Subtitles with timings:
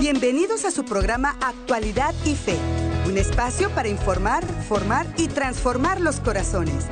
[0.00, 2.56] Bienvenidos a su programa Actualidad y Fe,
[3.06, 6.86] un espacio para informar, formar y transformar los corazones.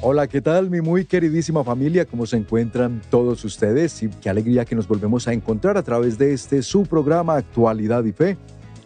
[0.00, 2.06] Hola, ¿qué tal mi muy queridísima familia?
[2.06, 4.02] ¿Cómo se encuentran todos ustedes?
[4.04, 8.02] Y qué alegría que nos volvemos a encontrar a través de este su programa Actualidad
[8.04, 8.38] y Fe,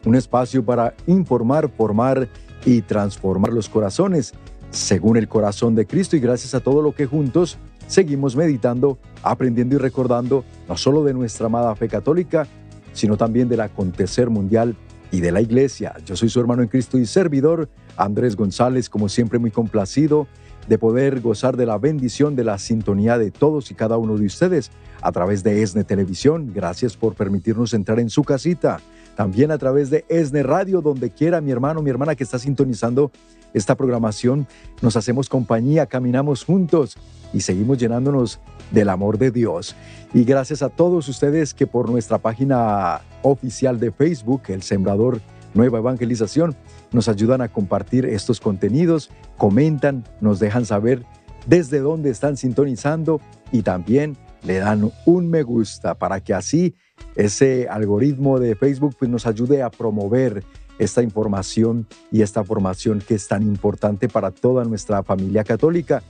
[0.04, 2.28] un espacio para informar, formar
[2.64, 4.34] y transformar los corazones
[4.70, 7.56] según el corazón de Cristo y gracias a todo lo que juntos
[7.86, 12.46] seguimos meditando, aprendiendo y recordando no solo de nuestra amada fe católica,
[12.92, 14.76] sino también del acontecer mundial
[15.10, 15.94] y de la iglesia.
[16.04, 20.26] Yo soy su hermano en Cristo y servidor, Andrés González, como siempre muy complacido
[20.68, 24.26] de poder gozar de la bendición de la sintonía de todos y cada uno de
[24.26, 26.52] ustedes a través de ESNE Televisión.
[26.52, 28.80] Gracias por permitirnos entrar en su casita.
[29.14, 33.10] También a través de ESNE Radio, donde quiera mi hermano, mi hermana que está sintonizando
[33.54, 34.46] esta programación,
[34.82, 36.96] nos hacemos compañía, caminamos juntos
[37.32, 38.40] y seguimos llenándonos
[38.70, 39.76] del amor de Dios.
[40.14, 45.20] Y gracias a todos ustedes que por nuestra página oficial de Facebook, El Sembrador
[45.54, 46.54] Nueva Evangelización,
[46.92, 51.04] nos ayudan a compartir estos contenidos, comentan, nos dejan saber
[51.46, 53.20] desde dónde están sintonizando
[53.52, 56.74] y también le dan un me gusta para que así
[57.14, 60.44] ese algoritmo de Facebook pues, nos ayude a promover
[60.78, 66.02] esta información y esta formación que es tan importante para toda nuestra familia católica.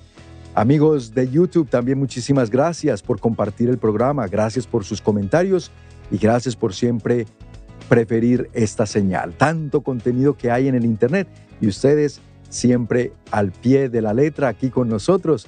[0.56, 5.70] Amigos de YouTube, también muchísimas gracias por compartir el programa, gracias por sus comentarios
[6.10, 7.26] y gracias por siempre
[7.90, 9.34] preferir esta señal.
[9.34, 11.28] Tanto contenido que hay en el Internet
[11.60, 15.46] y ustedes siempre al pie de la letra aquí con nosotros,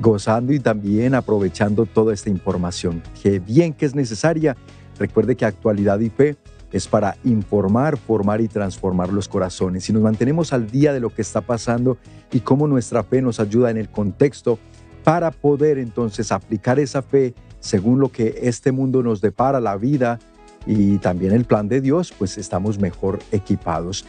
[0.00, 3.04] gozando y también aprovechando toda esta información.
[3.22, 4.56] Que bien que es necesaria.
[4.98, 6.36] Recuerde que actualidad y fe
[6.74, 9.84] es para informar, formar y transformar los corazones.
[9.84, 11.98] Si nos mantenemos al día de lo que está pasando
[12.32, 14.58] y cómo nuestra fe nos ayuda en el contexto
[15.04, 20.18] para poder entonces aplicar esa fe según lo que este mundo nos depara, la vida
[20.66, 24.04] y también el plan de Dios, pues estamos mejor equipados.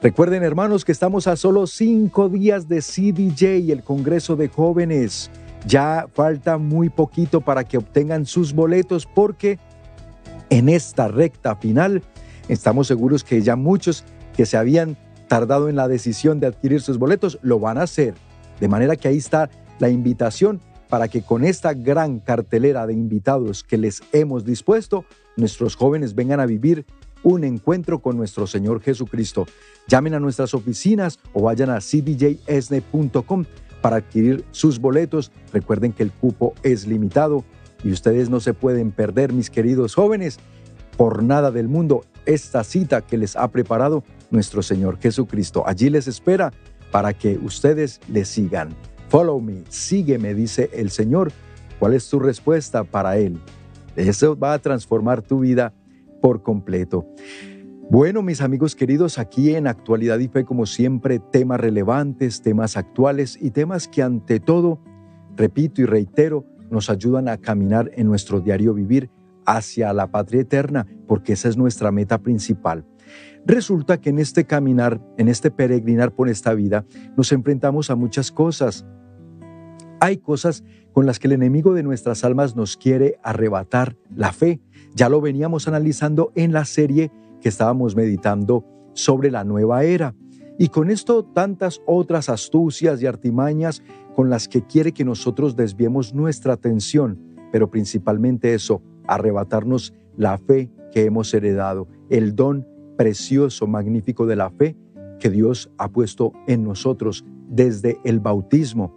[0.00, 5.28] Recuerden hermanos que estamos a solo cinco días de CDJ, el Congreso de Jóvenes.
[5.66, 9.58] Ya falta muy poquito para que obtengan sus boletos porque
[10.50, 12.02] en esta recta final.
[12.48, 14.04] Estamos seguros que ya muchos
[14.36, 14.96] que se habían
[15.28, 18.14] tardado en la decisión de adquirir sus boletos lo van a hacer.
[18.60, 23.64] De manera que ahí está la invitación para que con esta gran cartelera de invitados
[23.64, 25.04] que les hemos dispuesto,
[25.36, 26.86] nuestros jóvenes vengan a vivir
[27.22, 29.46] un encuentro con nuestro Señor Jesucristo.
[29.88, 33.44] Llamen a nuestras oficinas o vayan a cdjsne.com
[33.80, 35.32] para adquirir sus boletos.
[35.52, 37.44] Recuerden que el cupo es limitado
[37.86, 40.40] y ustedes no se pueden perder, mis queridos jóvenes,
[40.96, 44.02] por nada del mundo, esta cita que les ha preparado
[44.32, 45.62] nuestro Señor Jesucristo.
[45.68, 46.52] Allí les espera
[46.90, 48.70] para que ustedes le sigan.
[49.08, 51.30] Follow me, sígueme, dice el Señor.
[51.78, 53.38] ¿Cuál es tu respuesta para Él?
[53.94, 55.72] Eso va a transformar tu vida
[56.20, 57.06] por completo.
[57.88, 63.38] Bueno, mis amigos queridos, aquí en Actualidad y Fe, como siempre, temas relevantes, temas actuales
[63.40, 64.80] y temas que ante todo,
[65.36, 69.10] repito y reitero, nos ayudan a caminar en nuestro diario vivir
[69.44, 72.84] hacia la patria eterna, porque esa es nuestra meta principal.
[73.46, 76.84] Resulta que en este caminar, en este peregrinar por esta vida,
[77.16, 78.84] nos enfrentamos a muchas cosas.
[80.00, 84.60] Hay cosas con las que el enemigo de nuestras almas nos quiere arrebatar la fe.
[84.94, 90.14] Ya lo veníamos analizando en la serie que estábamos meditando sobre la nueva era.
[90.58, 93.82] Y con esto tantas otras astucias y artimañas
[94.14, 97.18] con las que quiere que nosotros desviemos nuestra atención,
[97.52, 104.50] pero principalmente eso, arrebatarnos la fe que hemos heredado, el don precioso, magnífico de la
[104.50, 104.76] fe
[105.18, 108.94] que Dios ha puesto en nosotros desde el bautismo.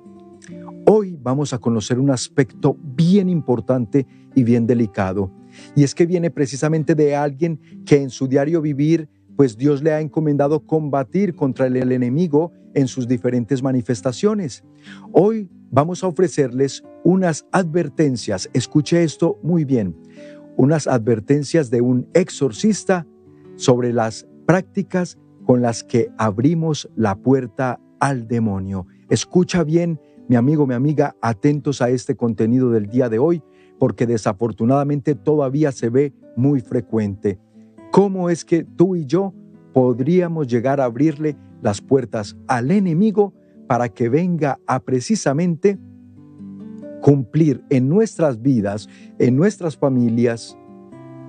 [0.86, 5.32] Hoy vamos a conocer un aspecto bien importante y bien delicado,
[5.76, 9.10] y es que viene precisamente de alguien que en su diario vivir
[9.40, 14.66] pues Dios le ha encomendado combatir contra el enemigo en sus diferentes manifestaciones.
[15.14, 19.96] Hoy vamos a ofrecerles unas advertencias, escuche esto muy bien,
[20.58, 23.08] unas advertencias de un exorcista
[23.56, 28.88] sobre las prácticas con las que abrimos la puerta al demonio.
[29.10, 33.42] Escucha bien, mi amigo, mi amiga, atentos a este contenido del día de hoy,
[33.80, 37.40] porque desafortunadamente todavía se ve muy frecuente.
[37.92, 39.34] ¿Cómo es que tú y yo
[39.74, 43.34] podríamos llegar a abrirle las puertas al enemigo
[43.68, 45.78] para que venga a precisamente
[47.02, 48.88] cumplir en nuestras vidas,
[49.18, 50.58] en nuestras familias,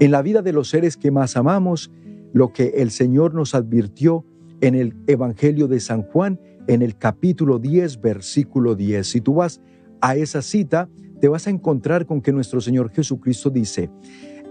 [0.01, 1.91] en la vida de los seres que más amamos,
[2.33, 4.25] lo que el Señor nos advirtió
[4.61, 9.07] en el Evangelio de San Juan, en el capítulo 10, versículo 10.
[9.07, 9.61] Si tú vas
[10.01, 10.89] a esa cita,
[11.21, 13.91] te vas a encontrar con que nuestro Señor Jesucristo dice,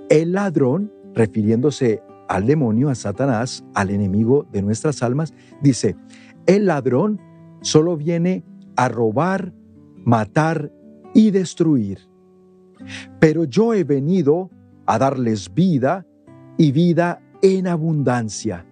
[0.10, 5.96] el ladrón, refiriéndose al demonio, a Satanás, al enemigo de nuestras almas, dice,
[6.46, 7.20] el ladrón
[7.62, 8.44] solo viene
[8.76, 9.54] a robar,
[10.06, 10.72] matar
[11.14, 12.00] y destruir.
[13.20, 14.50] Pero yo he venido
[14.86, 16.06] a darles vida
[16.58, 18.66] y vida en abundancia.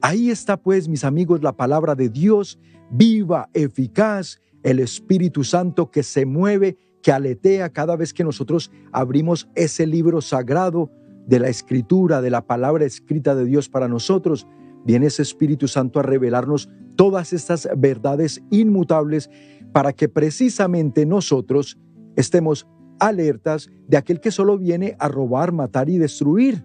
[0.00, 2.58] Ahí está pues, mis amigos, la palabra de Dios,
[2.90, 9.48] viva, eficaz, el Espíritu Santo que se mueve, que aletea cada vez que nosotros abrimos
[9.54, 10.90] ese libro sagrado
[11.26, 14.46] de la escritura, de la palabra escrita de Dios para nosotros.
[14.84, 19.30] Viene ese Espíritu Santo a revelarnos todas estas verdades inmutables
[19.72, 21.78] para que precisamente nosotros
[22.16, 22.66] estemos
[22.98, 26.64] alertas de aquel que solo viene a robar, matar y destruir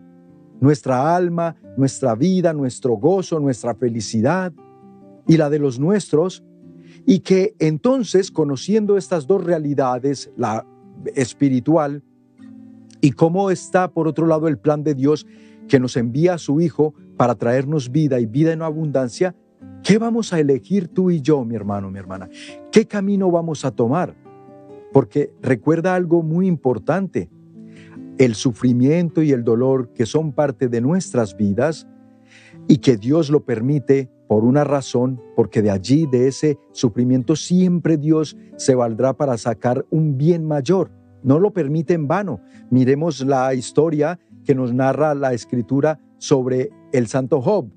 [0.61, 4.53] nuestra alma, nuestra vida, nuestro gozo, nuestra felicidad
[5.27, 6.43] y la de los nuestros,
[7.05, 10.65] y que entonces, conociendo estas dos realidades, la
[11.15, 12.03] espiritual
[13.01, 15.25] y cómo está por otro lado el plan de Dios
[15.67, 19.35] que nos envía a su Hijo para traernos vida y vida en abundancia,
[19.83, 22.29] ¿qué vamos a elegir tú y yo, mi hermano, mi hermana?
[22.71, 24.15] ¿Qué camino vamos a tomar?
[24.93, 27.29] Porque recuerda algo muy importante,
[28.17, 31.87] el sufrimiento y el dolor que son parte de nuestras vidas
[32.67, 37.97] y que Dios lo permite por una razón, porque de allí, de ese sufrimiento, siempre
[37.97, 40.91] Dios se valdrá para sacar un bien mayor.
[41.23, 42.41] No lo permite en vano.
[42.69, 47.69] Miremos la historia que nos narra la escritura sobre el santo Job.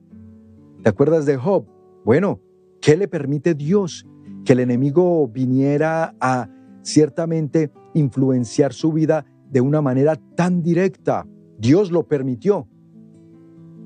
[0.82, 1.67] ¿Te acuerdas de Job?
[2.05, 2.41] Bueno,
[2.81, 4.06] ¿qué le permite Dios?
[4.44, 6.49] Que el enemigo viniera a
[6.82, 11.26] ciertamente influenciar su vida de una manera tan directa.
[11.58, 12.69] Dios lo permitió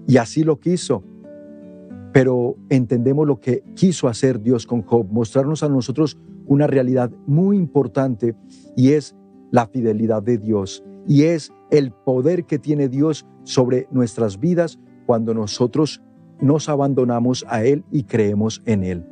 [0.06, 1.04] y así lo quiso.
[2.12, 7.56] Pero entendemos lo que quiso hacer Dios con Job, mostrarnos a nosotros una realidad muy
[7.56, 8.34] importante
[8.74, 9.14] y es
[9.50, 15.32] la fidelidad de Dios y es el poder que tiene Dios sobre nuestras vidas cuando
[15.34, 16.02] nosotros
[16.40, 19.06] nos abandonamos a Él y creemos en Él.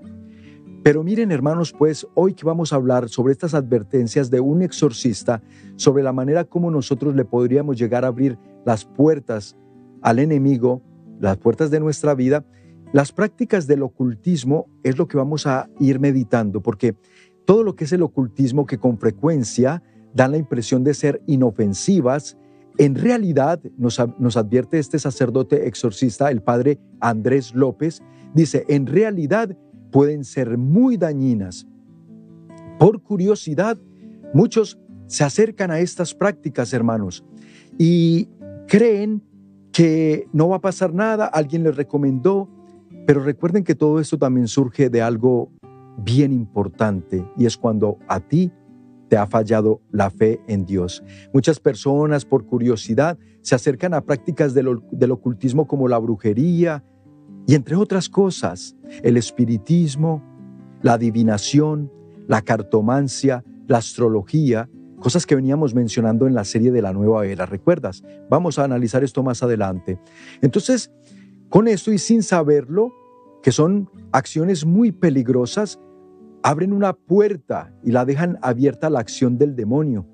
[0.85, 5.43] Pero miren hermanos, pues hoy que vamos a hablar sobre estas advertencias de un exorcista,
[5.75, 9.56] sobre la manera como nosotros le podríamos llegar a abrir las puertas
[10.03, 10.83] al enemigo,
[11.19, 12.44] las puertas de nuestra vida,
[12.93, 16.94] las prácticas del ocultismo es lo que vamos a ir meditando, porque
[17.44, 19.83] todo lo que es el ocultismo que con frecuencia
[20.16, 22.38] dan la impresión de ser inofensivas,
[22.78, 28.02] en realidad nos, advierte este sacerdote exorcista, el padre Andrés López,
[28.34, 29.56] dice, en realidad
[29.92, 31.66] pueden ser muy dañinas.
[32.78, 33.78] Por curiosidad,
[34.34, 37.24] muchos se acercan a estas prácticas, hermanos,
[37.78, 38.28] y
[38.66, 39.22] creen
[39.72, 42.48] que no va a pasar nada, alguien les recomendó,
[43.06, 45.50] pero recuerden que todo esto también surge de algo
[45.98, 48.50] bien importante y es cuando a ti
[49.08, 51.03] te ha fallado la fe en Dios.
[51.32, 54.69] Muchas personas por curiosidad se acercan a prácticas del,
[55.11, 56.85] ocultismo como la brujería,
[57.47, 60.23] y entre otras cosas, el espiritismo,
[60.82, 61.93] la adivinación,
[62.26, 64.69] la cartomancia, la astrología,
[64.99, 68.02] cosas que veníamos mencionando en la serie de la nueva era, ¿recuerdas?
[68.29, 70.00] Vamos a analizar esto más adelante.
[70.43, 70.91] Entonces,
[71.49, 72.93] con esto y sin saberlo,
[73.44, 75.79] que son acciones muy peligrosas,
[76.43, 80.06] abren una puerta y la dejan abierta a la acción del demonio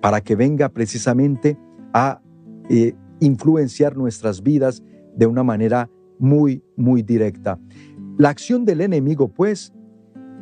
[0.00, 1.56] para que venga precisamente
[1.92, 2.20] a
[2.68, 4.82] eh, influenciar nuestras vidas
[5.16, 7.58] de una manera muy, muy directa.
[8.18, 9.72] La acción del enemigo, pues,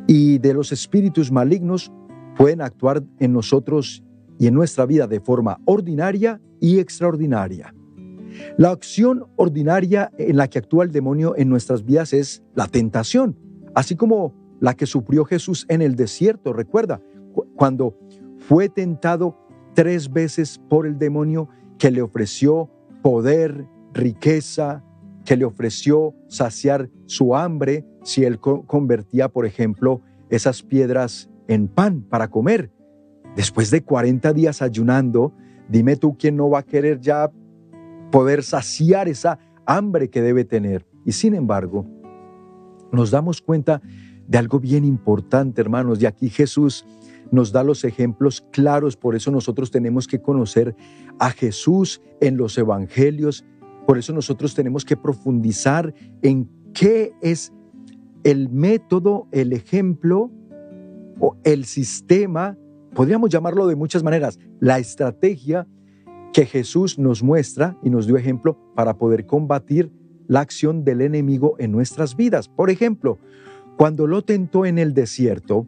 [0.07, 1.91] y de los espíritus malignos
[2.35, 4.03] pueden actuar en nosotros
[4.39, 7.73] y en nuestra vida de forma ordinaria y extraordinaria.
[8.57, 13.37] La acción ordinaria en la que actúa el demonio en nuestras vidas es la tentación,
[13.75, 16.53] así como la que sufrió Jesús en el desierto.
[16.53, 17.01] Recuerda,
[17.55, 17.97] cuando
[18.37, 19.37] fue tentado
[19.73, 22.69] tres veces por el demonio que le ofreció
[23.01, 24.85] poder, riqueza,
[25.25, 32.03] que le ofreció saciar su hambre si él convertía, por ejemplo, esas piedras en pan
[32.03, 32.71] para comer.
[33.35, 35.33] Después de 40 días ayunando,
[35.69, 37.31] dime tú quién no va a querer ya
[38.11, 40.85] poder saciar esa hambre que debe tener.
[41.03, 41.85] Y sin embargo,
[42.91, 43.81] nos damos cuenta
[44.27, 46.85] de algo bien importante, hermanos, y aquí Jesús
[47.31, 50.75] nos da los ejemplos claros, por eso nosotros tenemos que conocer
[51.19, 53.45] a Jesús en los evangelios.
[53.87, 57.53] Por eso nosotros tenemos que profundizar en qué es
[58.23, 60.29] el método, el ejemplo
[61.19, 62.57] o el sistema,
[62.93, 65.67] podríamos llamarlo de muchas maneras, la estrategia
[66.33, 69.91] que Jesús nos muestra y nos dio ejemplo para poder combatir
[70.27, 72.47] la acción del enemigo en nuestras vidas.
[72.47, 73.17] Por ejemplo,
[73.81, 75.65] cuando lo tentó en el desierto,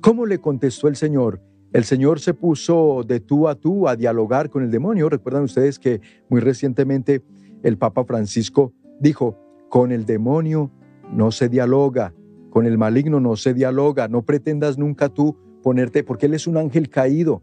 [0.00, 1.40] ¿cómo le contestó el Señor?
[1.72, 5.08] El Señor se puso de tú a tú a dialogar con el demonio.
[5.08, 7.22] Recuerdan ustedes que muy recientemente
[7.62, 10.72] el Papa Francisco dijo, con el demonio
[11.12, 12.12] no se dialoga,
[12.50, 16.56] con el maligno no se dialoga, no pretendas nunca tú ponerte, porque él es un
[16.56, 17.40] ángel caído,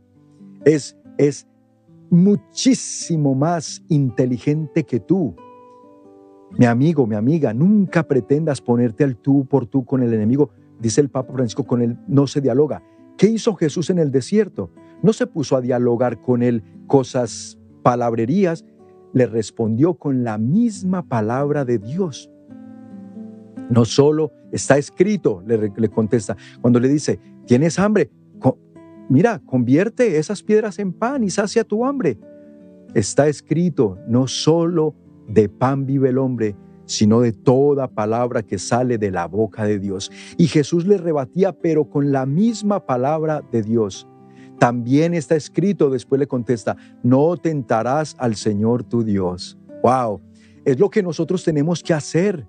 [0.65, 1.47] es, es
[2.09, 5.37] muchísimo más inteligente que tú.
[6.57, 10.51] Mi amigo, mi amiga, nunca pretendas ponerte al tú por tú con el enemigo.
[10.79, 12.83] Dice el Papa Francisco, con él no se dialoga.
[13.17, 14.71] ¿Qué hizo Jesús en el desierto?
[15.01, 18.65] No se puso a dialogar con él cosas, palabrerías,
[19.13, 22.29] le respondió con la misma palabra de Dios.
[23.69, 28.11] No solo está escrito, le, le contesta, cuando le dice, ¿tienes hambre?
[29.09, 32.17] mira, convierte esas piedras en pan y sacia tu hambre.
[32.93, 34.95] Está escrito, no solo
[35.33, 39.79] de pan vive el hombre, sino de toda palabra que sale de la boca de
[39.79, 40.11] Dios.
[40.37, 44.07] Y Jesús le rebatía, pero con la misma palabra de Dios.
[44.59, 49.57] También está escrito, después le contesta, no tentarás al Señor tu Dios.
[49.81, 50.21] Wow,
[50.65, 52.47] es lo que nosotros tenemos que hacer.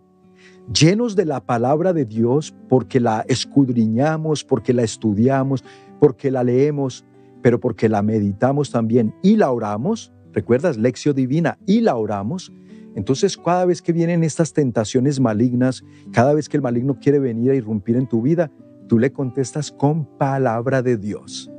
[0.72, 5.64] Llenos de la palabra de Dios, porque la escudriñamos, porque la estudiamos,
[5.98, 7.04] porque la leemos,
[7.42, 10.12] pero porque la meditamos también y la oramos.
[10.32, 10.76] ¿Recuerdas?
[10.76, 12.52] Lección divina y la oramos.
[12.94, 15.82] Entonces, cada vez que vienen estas tentaciones malignas,
[16.12, 18.50] cada vez que el maligno quiere venir a irrumpir en tu vida,
[18.88, 21.52] tú le contestas con palabra de Dios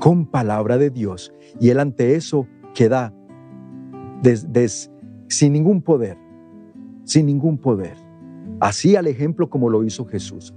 [0.00, 1.32] con palabra de Dios.
[1.60, 3.14] Y él ante eso queda
[5.28, 6.18] sin ningún poder,
[7.04, 7.96] sin ningún poder.
[8.58, 10.52] Así al ejemplo como lo hizo Jesús.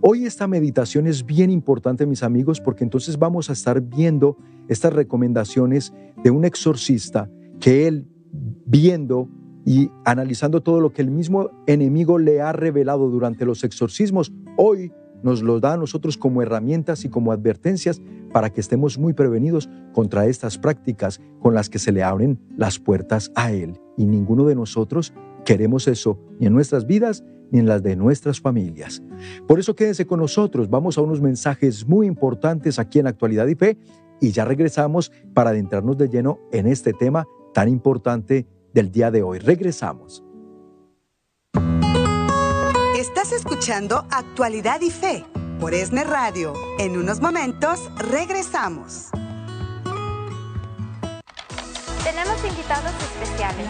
[0.00, 4.36] Hoy esta meditación es bien importante, mis amigos, porque entonces vamos a estar viendo
[4.68, 8.06] estas recomendaciones de un exorcista que él,
[8.66, 9.28] viendo
[9.64, 14.92] y analizando todo lo que el mismo enemigo le ha revelado durante los exorcismos, hoy
[15.22, 19.70] nos lo da a nosotros como herramientas y como advertencias para que estemos muy prevenidos
[19.94, 23.80] contra estas prácticas con las que se le abren las puertas a Él.
[23.96, 25.14] Y ninguno de nosotros
[25.46, 29.02] queremos eso, ni en nuestras vidas, ni en las de nuestras familias.
[29.46, 33.56] Por eso quédense con nosotros, vamos a unos mensajes muy importantes aquí en Actualidad y
[34.20, 39.22] y ya regresamos para adentrarnos de lleno en este tema tan importante del día de
[39.22, 39.38] hoy.
[39.38, 40.22] Regresamos.
[42.98, 45.24] Estás escuchando Actualidad y Fe
[45.58, 46.52] por ESNE Radio.
[46.78, 49.08] En unos momentos regresamos.
[52.02, 53.66] Tenemos invitados especiales.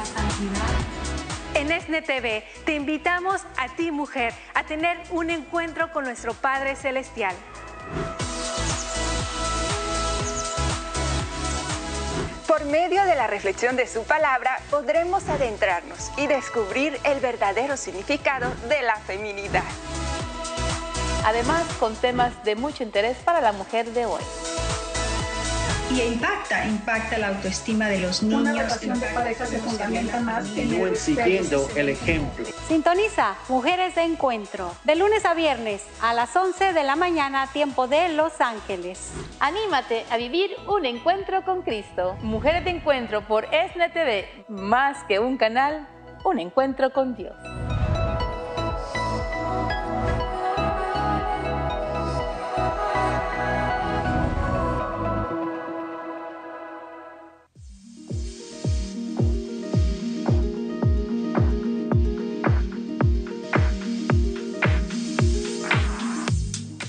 [1.54, 6.74] En ESNE TV te invitamos a ti mujer a tener un encuentro con nuestro Padre
[6.74, 7.36] Celestial.
[12.56, 18.48] Por medio de la reflexión de su palabra podremos adentrarnos y descubrir el verdadero significado
[18.68, 19.64] de la feminidad.
[21.24, 24.22] Además, con temas de mucho interés para la mujer de hoy
[25.94, 28.40] y impacta, impacta la autoestima de los niños.
[28.40, 32.44] Una relación de pareja se fundamenta más en siguiendo el ejemplo.
[32.66, 37.86] Sintoniza Mujeres de Encuentro, de lunes a viernes a las 11 de la mañana, tiempo
[37.86, 39.12] de Los Ángeles.
[39.38, 42.16] Anímate a vivir un encuentro con Cristo.
[42.22, 45.86] Mujeres de Encuentro por ESNE TV, más que un canal,
[46.24, 47.36] un encuentro con Dios.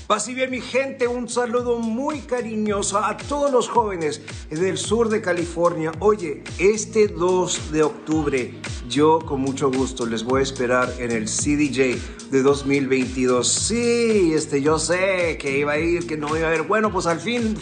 [0.07, 4.21] Así bien mi gente, un saludo muy cariñoso a todos los jóvenes
[4.51, 5.91] del sur de California.
[5.99, 8.53] Oye, este 2 de octubre
[8.87, 13.47] yo con mucho gusto les voy a esperar en el CDJ de 2022.
[13.47, 16.61] Sí, este yo sé que iba a ir, que no iba a haber.
[16.61, 17.55] Bueno, pues al fin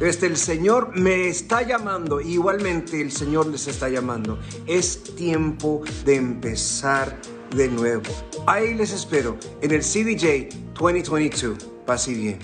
[0.00, 4.38] este, el Señor me está llamando, igualmente el Señor les está llamando.
[4.66, 7.20] Es tiempo de empezar
[7.54, 8.04] de nuevo.
[8.46, 11.79] Ahí les espero en el CDJ 2022.
[11.90, 12.38] Pase bien.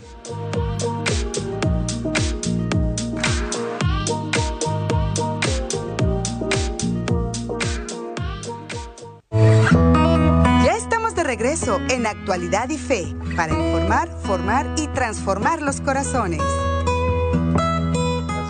[10.65, 16.43] Ya estamos de regreso en Actualidad y Fe para informar, formar y transformar los corazones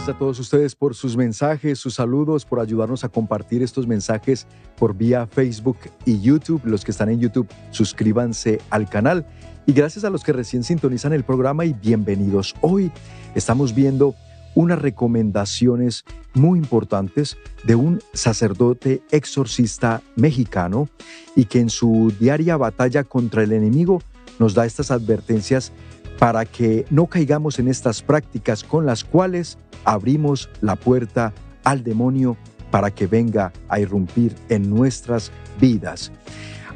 [0.09, 4.47] a todos ustedes por sus mensajes, sus saludos, por ayudarnos a compartir estos mensajes
[4.79, 6.63] por vía Facebook y YouTube.
[6.65, 9.27] Los que están en YouTube, suscríbanse al canal.
[9.69, 12.55] Y gracias a los que recién sintonizan el programa y bienvenidos.
[12.61, 12.93] Hoy
[13.35, 14.15] estamos viendo
[14.55, 16.05] unas recomendaciones
[16.35, 20.89] muy importantes de un sacerdote exorcista mexicano
[21.35, 24.03] y que en su diaria batalla contra el enemigo
[24.39, 25.73] nos da estas advertencias
[26.21, 32.37] para que no caigamos en estas prácticas con las cuales abrimos la puerta al demonio
[32.71, 36.13] para que venga a irrumpir en nuestras vidas.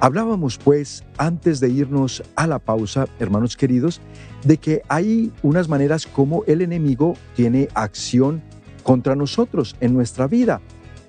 [0.03, 4.01] Hablábamos pues, antes de irnos a la pausa, hermanos queridos,
[4.45, 8.43] de que hay unas maneras como el enemigo tiene acción
[8.83, 10.63] contra nosotros en nuestra vida.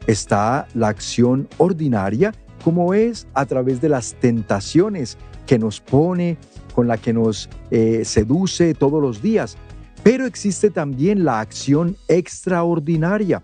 [0.07, 2.33] Está la acción ordinaria,
[2.65, 5.17] como es a través de las tentaciones
[5.48, 6.38] que nos pone,
[6.75, 9.55] con la que nos eh, seduce todos los días.
[10.03, 13.41] Pero existe también la acción extraordinaria.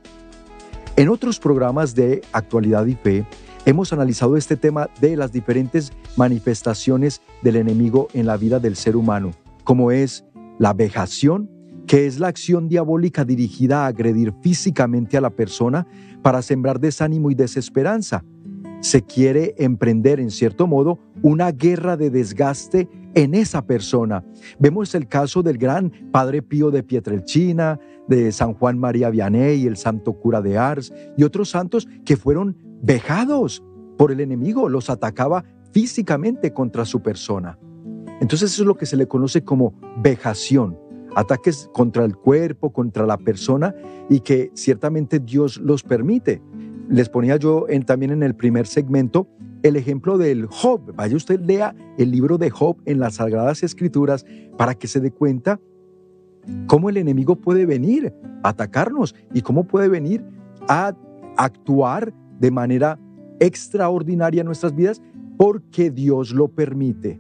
[0.98, 3.26] En otros programas de actualidad y fe,
[3.68, 8.96] hemos analizado este tema de las diferentes manifestaciones del enemigo en la vida del ser
[8.96, 9.32] humano,
[9.66, 10.24] como es
[10.58, 11.52] la vejación,
[11.86, 15.86] que es la acción diabólica dirigida a agredir físicamente a la persona
[16.22, 18.24] para sembrar desánimo y desesperanza.
[18.80, 24.24] Se quiere emprender, en cierto modo, una guerra de desgaste en esa persona.
[24.60, 29.76] Vemos el caso del gran Padre Pío de Pietrelcina, de San Juan María Vianney, el
[29.76, 33.64] santo cura de Ars y otros santos que fueron vejados
[33.98, 37.58] por el enemigo, los atacaba físicamente contra su persona.
[38.20, 40.78] Entonces eso es lo que se le conoce como vejación,
[41.16, 43.76] ataques contra el cuerpo, contra la persona
[44.10, 46.42] y que ciertamente Dios los permite.
[46.90, 49.28] Les ponía yo en, también en el primer segmento
[49.64, 50.94] el ejemplo del Job.
[50.96, 54.26] Vaya usted, lea el libro de Job en las Sagradas Escrituras
[54.58, 55.60] para que se dé cuenta
[56.68, 60.24] cómo el enemigo puede venir a atacarnos y cómo puede venir
[60.68, 60.96] a
[61.38, 63.00] actuar de manera
[63.40, 65.02] extraordinaria en nuestras vidas
[65.38, 67.20] porque Dios lo permite,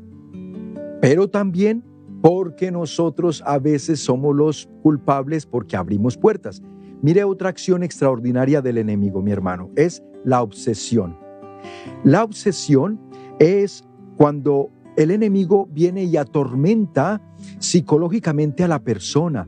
[1.01, 1.83] pero también
[2.21, 6.63] porque nosotros a veces somos los culpables porque abrimos puertas.
[7.01, 11.15] Mire otra acción extraordinaria del enemigo, mi hermano, es la obsesión.
[12.03, 13.00] La obsesión
[13.39, 13.83] es
[14.17, 17.21] cuando el enemigo viene y atormenta
[17.59, 19.47] psicológicamente a la persona,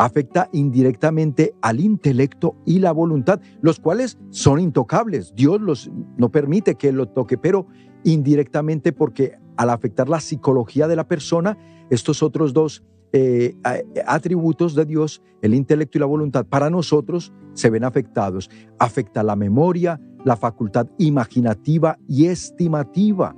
[0.00, 5.34] afecta indirectamente al intelecto y la voluntad, los cuales son intocables.
[5.36, 7.66] Dios los, no permite que lo toque, pero
[8.02, 11.58] indirectamente porque al afectar la psicología de la persona,
[11.90, 12.82] estos otros dos
[13.12, 13.58] eh,
[14.06, 18.48] atributos de Dios, el intelecto y la voluntad, para nosotros se ven afectados.
[18.78, 23.36] Afecta la memoria, la facultad imaginativa y estimativa.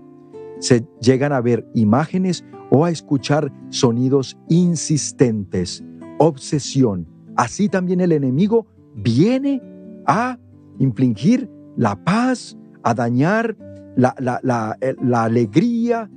[0.60, 5.82] Se llegan a ver imágenes o a escuchar sonidos insistentes
[6.22, 7.06] obsesión.
[7.36, 9.60] Así también el enemigo viene
[10.06, 10.38] a
[10.78, 13.56] infligir la paz, a dañar
[13.96, 16.10] la, la, alegría,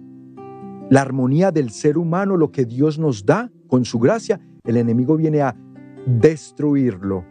[0.90, 4.40] la armonía del ser humano, lo que Dios nos da con su gracia.
[4.64, 5.56] El enemigo viene a
[6.06, 7.26] destruirlo,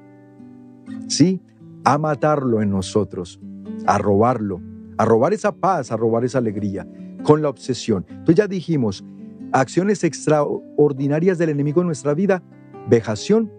[1.06, 1.40] ¿sí?
[1.84, 3.40] A matarlo en nosotros,
[3.86, 4.60] a robarlo,
[4.98, 6.88] a robar esa paz, a robar esa alegría,
[7.22, 8.04] con la obsesión.
[8.08, 9.04] Entonces ya dijimos,
[9.52, 12.42] acciones extraordinarias del enemigo en nuestra vida
[12.88, 13.50] vejación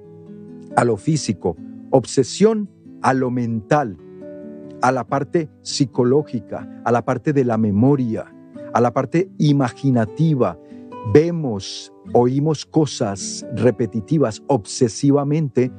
[0.76, 1.56] a lo físico,
[1.92, 2.70] obsesión
[3.02, 3.98] a lo mental,
[4.82, 8.34] a la parte psicológica, a la parte de la memoria,
[8.74, 10.60] a la parte imaginativa.
[11.14, 15.72] Vemos, oímos cosas repetitivas obsesivamente,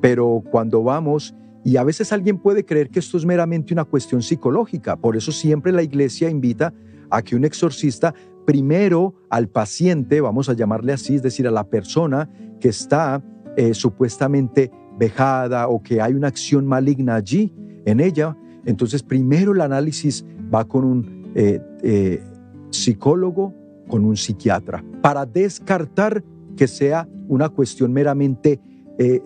[0.00, 4.22] pero cuando vamos, y a veces alguien puede creer que esto es meramente una cuestión
[4.22, 6.74] psicológica, por eso siempre la iglesia invita
[7.10, 11.68] a que un exorcista primero al paciente, vamos a llamarle así, es decir, a la
[11.68, 12.28] persona
[12.64, 13.22] que está
[13.58, 17.52] eh, supuestamente vejada o que hay una acción maligna allí
[17.84, 22.22] en ella, entonces primero el análisis va con un eh, eh,
[22.70, 23.52] psicólogo,
[23.86, 26.24] con un psiquiatra, para descartar
[26.56, 28.62] que sea una cuestión meramente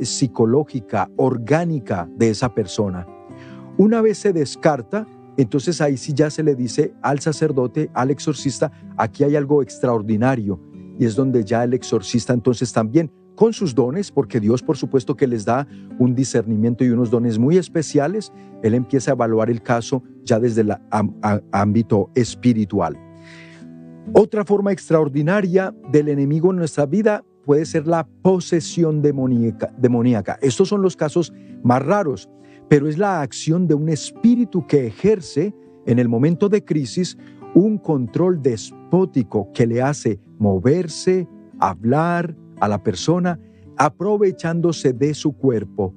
[0.00, 3.06] psicológica, orgánica de esa persona.
[3.76, 8.72] Una vez se descarta, entonces ahí sí ya se le dice al sacerdote, al exorcista,
[8.96, 10.58] aquí hay algo extraordinario.
[10.98, 15.16] Y es donde ya el exorcista entonces también con sus dones, porque Dios por supuesto
[15.16, 15.68] que les da
[16.00, 18.32] un discernimiento y unos dones muy especiales,
[18.64, 20.74] Él empieza a evaluar el caso ya desde el
[21.52, 22.98] ámbito espiritual.
[24.12, 30.38] Otra forma extraordinaria del enemigo en nuestra vida puede ser la posesión demoníaca.
[30.42, 32.28] Estos son los casos más raros
[32.68, 35.54] pero es la acción de un espíritu que ejerce
[35.86, 37.16] en el momento de crisis
[37.54, 41.26] un control despótico que le hace moverse,
[41.58, 43.38] hablar a la persona,
[43.76, 45.94] aprovechándose de su cuerpo,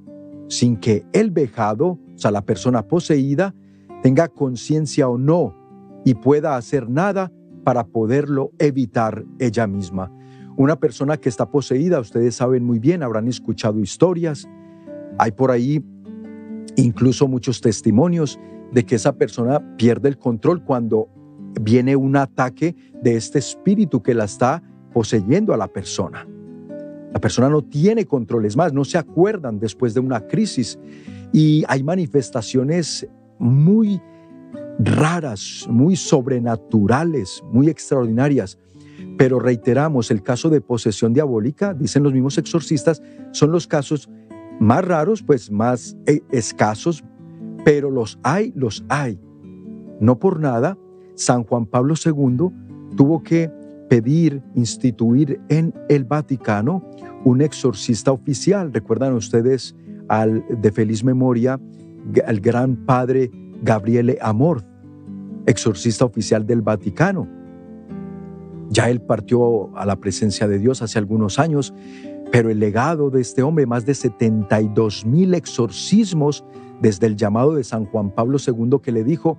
[0.47, 3.55] sin que el vejado, o sea, la persona poseída,
[4.01, 5.55] tenga conciencia o no
[6.03, 7.31] y pueda hacer nada
[7.63, 10.11] para poderlo evitar ella misma.
[10.57, 14.47] Una persona que está poseída, ustedes saben muy bien, habrán escuchado historias,
[15.17, 15.83] hay por ahí
[16.75, 18.39] incluso muchos testimonios
[18.71, 21.09] de que esa persona pierde el control cuando
[21.61, 26.27] viene un ataque de este espíritu que la está poseyendo a la persona.
[27.11, 30.79] La persona no tiene controles más, no se acuerdan después de una crisis
[31.33, 34.01] y hay manifestaciones muy
[34.79, 38.57] raras, muy sobrenaturales, muy extraordinarias.
[39.17, 44.09] Pero reiteramos, el caso de posesión diabólica, dicen los mismos exorcistas, son los casos
[44.59, 47.03] más raros, pues más eh, escasos,
[47.65, 49.19] pero los hay, los hay.
[49.99, 50.77] No por nada,
[51.15, 52.49] San Juan Pablo II
[52.95, 53.51] tuvo que
[53.91, 56.81] pedir, instituir en el Vaticano
[57.25, 58.71] un exorcista oficial.
[58.71, 59.75] Recuerdan ustedes
[60.07, 61.59] al de feliz memoria,
[62.25, 63.29] al gran padre
[63.61, 64.63] Gabriele Amor,
[65.45, 67.27] exorcista oficial del Vaticano.
[68.69, 71.73] Ya él partió a la presencia de Dios hace algunos años,
[72.31, 76.45] pero el legado de este hombre, más de 72 mil exorcismos
[76.79, 79.37] desde el llamado de San Juan Pablo II que le dijo,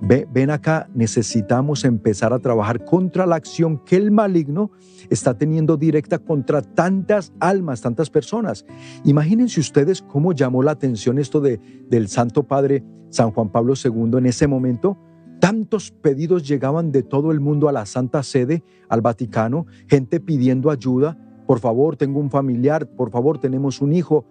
[0.00, 4.70] ven acá, necesitamos empezar a trabajar contra la acción que el maligno
[5.10, 8.64] está teniendo directa contra tantas almas, tantas personas.
[9.04, 14.18] Imagínense ustedes cómo llamó la atención esto de, del Santo Padre San Juan Pablo II
[14.18, 14.98] en ese momento.
[15.40, 20.70] Tantos pedidos llegaban de todo el mundo a la Santa Sede, al Vaticano, gente pidiendo
[20.70, 21.18] ayuda.
[21.46, 24.24] Por favor, tengo un familiar, por favor, tenemos un hijo,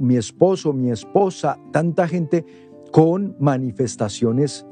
[0.00, 2.44] mi esposo, mi esposa, tanta gente
[2.90, 4.66] con manifestaciones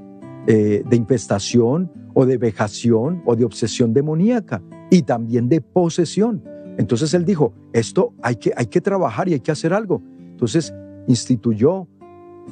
[0.47, 6.43] eh, de infestación o de vejación o de obsesión demoníaca y también de posesión.
[6.79, 10.03] Entonces él dijo, esto hay que, hay que trabajar y hay que hacer algo.
[10.31, 10.75] Entonces
[11.07, 11.89] instituyó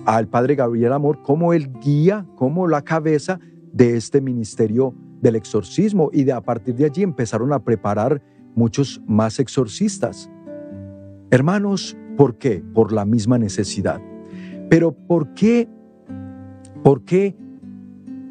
[0.04, 3.40] al padre Gabriel Amor como el guía, como la cabeza
[3.72, 8.22] de este ministerio del exorcismo y de a partir de allí empezaron a preparar
[8.54, 10.30] muchos más exorcistas.
[11.30, 12.62] Hermanos, ¿por qué?
[12.74, 14.00] Por la misma necesidad.
[14.68, 15.68] Pero ¿por qué?
[16.82, 17.36] ¿Por qué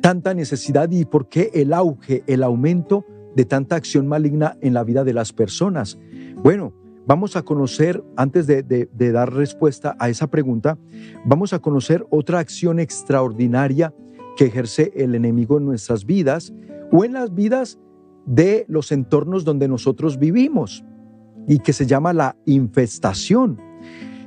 [0.01, 3.05] tanta necesidad y por qué el auge, el aumento
[3.35, 5.97] de tanta acción maligna en la vida de las personas?
[6.43, 6.73] Bueno,
[7.05, 10.77] vamos a conocer, antes de, dar respuesta a esa pregunta,
[11.25, 13.93] vamos a conocer otra acción extraordinaria
[14.35, 16.53] que ejerce el enemigo en nuestras vidas
[16.91, 17.79] o en las vidas
[18.25, 20.83] de los entornos donde nosotros vivimos
[21.47, 23.59] y que se llama la infestación.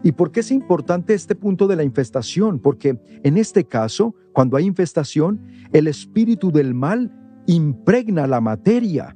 [0.02, 2.58] ¿Y por qué es importante este punto de la infestación?
[2.58, 5.38] Porque en este caso, cuando hay infestación,
[5.70, 7.12] el espíritu del mal
[7.46, 9.14] impregna la materia.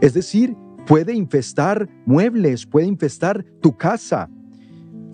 [0.00, 0.56] Es decir,
[0.86, 4.30] puede infestar muebles, puede infestar tu casa.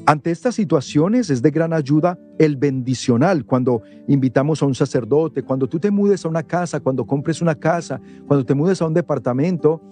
[0.07, 5.69] Ante estas situaciones es de gran ayuda el bendicional, cuando invitamos a un sacerdote, cuando
[5.69, 8.95] tú te mudes a una casa, cuando compres una casa, cuando te mudes a un
[8.95, 9.83] departamento,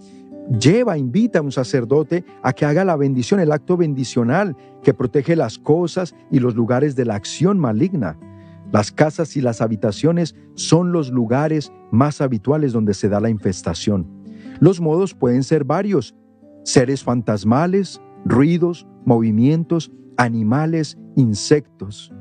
[0.60, 5.34] lleva, invita a un sacerdote a que haga la bendición, el acto bendicional que protege
[5.34, 8.16] las cosas y los lugares de la acción maligna.
[8.72, 14.06] Las casas y las habitaciones son los lugares más habituales donde se da la infestación.
[14.60, 16.14] Los modos pueden ser varios,
[16.64, 22.12] seres fantasmales, ruidos, movimientos, animales, insectos.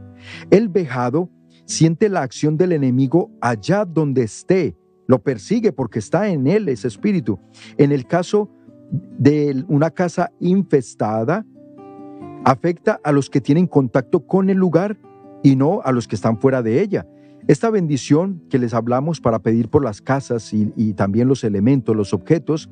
[0.51, 1.29] El vejado
[1.65, 4.77] siente la acción del enemigo allá donde esté,
[5.07, 7.39] lo persigue porque está en él ese espíritu.
[7.77, 8.49] En el caso
[9.17, 11.45] de una casa infestada,
[12.43, 14.97] afecta a los que tienen contacto con el lugar
[15.45, 17.05] y no a los que están fuera de ella.
[17.47, 22.15] Esta bendición que les hablamos para pedir por las casas y, también los elementos, los
[22.15, 22.67] objetos,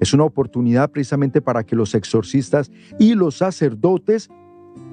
[0.00, 4.28] es una oportunidad precisamente para que los exorcistas y los sacerdotes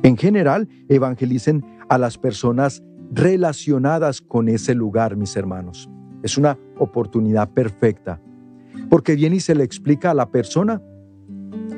[0.04, 5.89] en general evangelicen a las personas relacionadas con ese lugar, mis hermanos.
[6.22, 8.22] Es una oportunidad perfecta.
[8.91, 10.84] Porque viene y se le explica a la persona,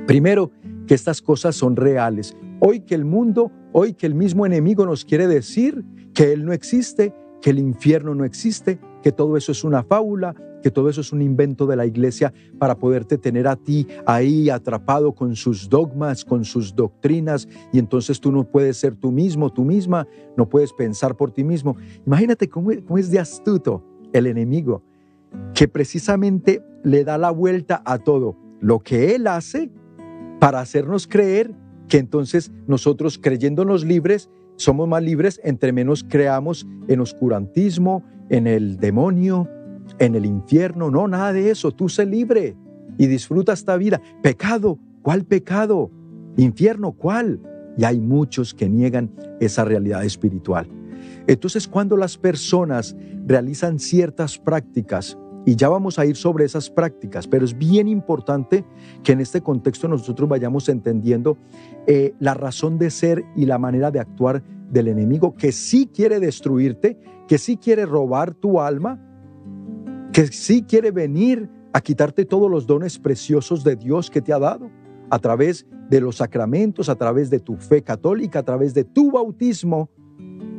[0.06, 0.52] primero,
[0.86, 2.36] que estas cosas son reales.
[2.60, 6.54] Hoy que el mundo, hoy que el mismo enemigo nos quiere decir que Él no
[6.54, 11.02] existe, que el infierno no existe, que todo eso es una fábula, que todo eso
[11.02, 15.70] es un invento de la iglesia para poderte tener a ti ahí atrapado con sus
[15.70, 20.50] dogmas, con sus doctrinas, y entonces tú no puedes ser tú mismo, tú misma, no
[20.50, 21.76] puedes pensar por ti mismo.
[22.08, 24.82] Imagínate cómo, es de astuto el enemigo,
[25.54, 29.70] que precisamente le da la vuelta a todo lo que él hace
[30.40, 31.54] para hacernos creer
[31.88, 38.78] que entonces nosotros creyéndonos libres, somos más libres entre menos creamos en oscurantismo, en el
[38.78, 39.50] demonio,
[40.00, 40.90] en el infierno.
[40.90, 41.72] No, nada de eso.
[41.72, 42.56] Tú sé libre
[42.98, 44.02] y disfruta esta vida.
[44.22, 45.92] Pecado, ¿cuál pecado?
[46.38, 47.40] Infierno, ¿cuál?
[47.78, 50.68] Y hay muchos que niegan esa realidad espiritual.
[51.28, 52.96] Entonces, cuando las personas
[53.26, 58.66] realizan ciertas prácticas, y ya vamos a ir sobre esas prácticas, pero es bien importante
[59.04, 61.38] que en este contexto nosotros vayamos entendiendo
[61.86, 66.20] eh, la razón de ser y la manera de actuar del enemigo, que sí quiere
[66.20, 69.00] destruirte, que sí quiere robar tu alma,
[70.12, 74.40] que sí quiere venir a quitarte todos los dones preciosos de Dios que te ha
[74.40, 74.72] dado
[75.10, 79.12] a través de los sacramentos, a través de tu fe católica, a través de tu
[79.12, 79.90] bautismo.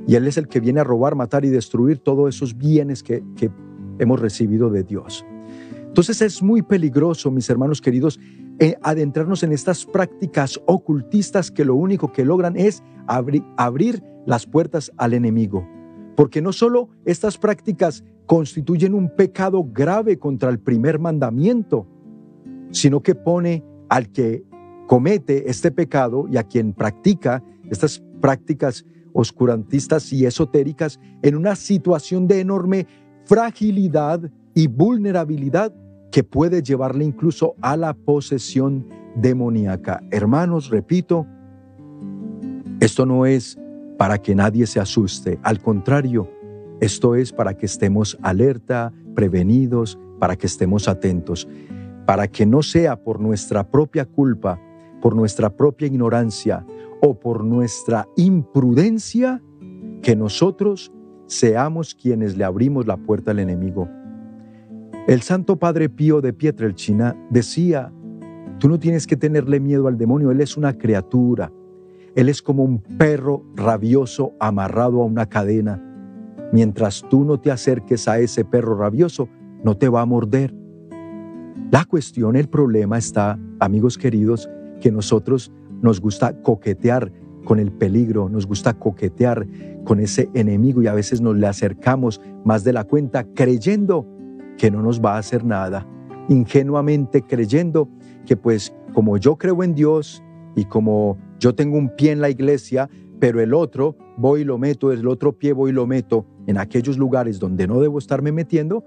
[0.06, 3.24] Y Él es el que viene a robar, matar y destruir todos esos bienes que,
[3.34, 3.50] que
[3.98, 5.24] hemos recibido de Dios.
[5.86, 8.20] Entonces es muy peligroso, mis hermanos queridos,
[8.58, 14.92] eh, adentrarnos en estas prácticas ocultistas que lo único que logran es abrir las puertas
[14.98, 15.66] al enemigo.
[16.16, 21.86] Porque no solo estas prácticas constituyen un pecado grave contra el primer mandamiento,
[22.70, 24.44] sino que pone al que
[24.86, 32.26] comete este pecado y a quien practica estas prácticas oscurantistas y esotéricas en una situación
[32.26, 32.86] de enorme
[33.26, 35.74] fragilidad y vulnerabilidad
[36.10, 38.86] que puede llevarle incluso a la posesión
[39.16, 40.02] demoníaca.
[40.10, 41.26] Hermanos, repito,
[42.80, 43.58] esto no es
[43.98, 46.30] para que nadie se asuste, al contrario,
[46.80, 51.48] esto es para que estemos alerta, prevenidos, para que estemos atentos,
[52.04, 54.60] para que no sea por nuestra propia culpa,
[55.00, 56.64] por nuestra propia ignorancia
[57.00, 59.42] o por nuestra imprudencia
[60.02, 60.92] que nosotros
[61.26, 63.88] seamos quienes le abrimos la puerta al enemigo.
[65.06, 67.92] El Santo Padre Pío de Pietrelcina decía,
[68.58, 71.52] tú no tienes que tenerle miedo al demonio, él es una criatura,
[72.14, 75.82] él es como un perro rabioso amarrado a una cadena.
[76.52, 79.28] Mientras tú no te acerques a ese perro rabioso,
[79.62, 80.54] no te va a morder.
[81.70, 84.48] La cuestión, el problema está, amigos queridos,
[84.80, 87.12] que nosotros nos gusta coquetear
[87.44, 89.46] con el peligro, nos gusta coquetear
[89.86, 94.06] con ese enemigo y a veces nos le acercamos más de la cuenta creyendo
[94.58, 95.86] que no nos va a hacer nada,
[96.28, 97.88] ingenuamente creyendo
[98.26, 100.22] que pues como yo creo en Dios
[100.56, 104.58] y como yo tengo un pie en la iglesia, pero el otro voy y lo
[104.58, 108.32] meto, el otro pie voy y lo meto en aquellos lugares donde no debo estarme
[108.32, 108.84] metiendo,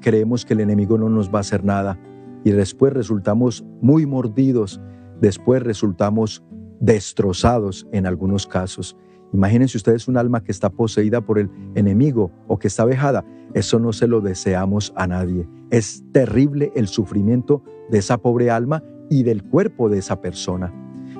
[0.00, 1.98] creemos que el enemigo no nos va a hacer nada
[2.44, 4.80] y después resultamos muy mordidos,
[5.20, 6.42] después resultamos
[6.80, 8.96] destrozados en algunos casos.
[9.32, 13.24] Imagínense ustedes un alma que está poseída por el enemigo o que está vejada.
[13.54, 15.48] Eso no se lo deseamos a nadie.
[15.70, 20.72] Es terrible el sufrimiento de esa pobre alma y del cuerpo de esa persona.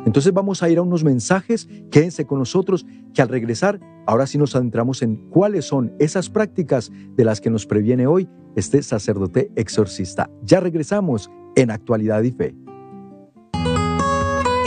[0.04, 4.36] Entonces vamos a ir a unos mensajes, quédense con nosotros, que al regresar, ahora sí
[4.36, 9.50] nos adentramos en cuáles son esas prácticas de las que nos previene hoy este sacerdote
[9.56, 10.30] exorcista.
[10.42, 12.54] Ya regresamos en Actualidad y Fe.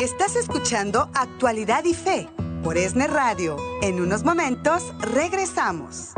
[0.02, 2.28] Estás escuchando Actualidad y Fe
[2.66, 3.58] por ESNE Radio.
[3.84, 6.14] En unos momentos regresamos.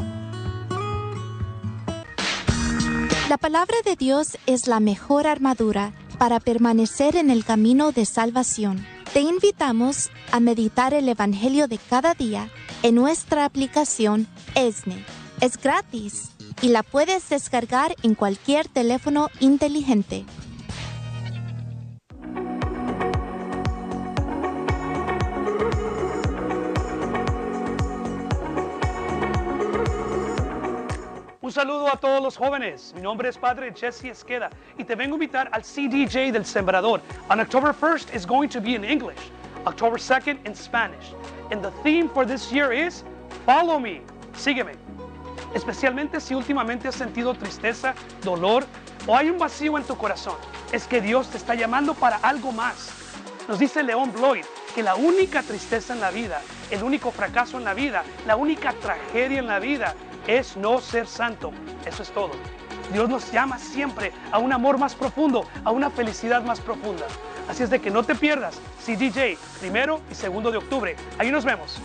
[3.27, 8.87] La palabra de Dios es la mejor armadura para permanecer en el camino de salvación.
[9.11, 12.49] Te invitamos a meditar el Evangelio de cada día
[12.81, 15.03] en nuestra aplicación ESNE.
[15.41, 16.31] Es gratis
[16.61, 20.25] y la puedes descargar en cualquier teléfono inteligente.
[31.47, 32.91] Un saludo a todos los jóvenes.
[32.93, 36.99] Mi nombre es Padre Jesse Esqueda y te vengo a invitar al CDJ del Sembrador.
[37.29, 39.31] On October 1st is going to be in English,
[39.65, 41.13] October 2nd in Spanish.
[41.49, 43.05] And the theme for this year is
[43.45, 44.01] Follow Me.
[44.35, 44.73] Sígueme.
[45.53, 48.65] Especialmente si últimamente has sentido tristeza, dolor
[49.07, 50.35] o hay un vacío en tu corazón.
[50.73, 52.91] Es que Dios te está llamando para algo más.
[53.47, 54.43] Nos dice León Bloyd
[54.75, 58.73] que la única tristeza en la vida, el único fracaso en la vida, la única
[58.73, 59.95] tragedia en la vida
[60.27, 61.51] es no ser santo.
[61.85, 62.31] Eso es todo.
[62.91, 67.05] Dios nos llama siempre a un amor más profundo, a una felicidad más profunda.
[67.49, 70.95] Así es de que no te pierdas CDJ, primero y segundo de octubre.
[71.17, 71.81] Ahí nos vemos.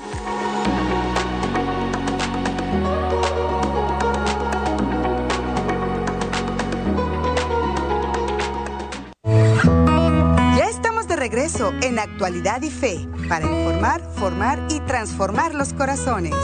[10.56, 16.34] Ya estamos de regreso en Actualidad y Fe para informar, formar y transformar los corazones.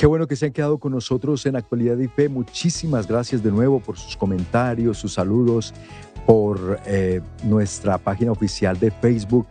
[0.00, 2.30] Qué bueno que se han quedado con nosotros en Actualidad Fe.
[2.30, 5.74] Muchísimas gracias de nuevo por sus comentarios, sus saludos,
[6.24, 9.48] por eh, nuestra página oficial de Facebook,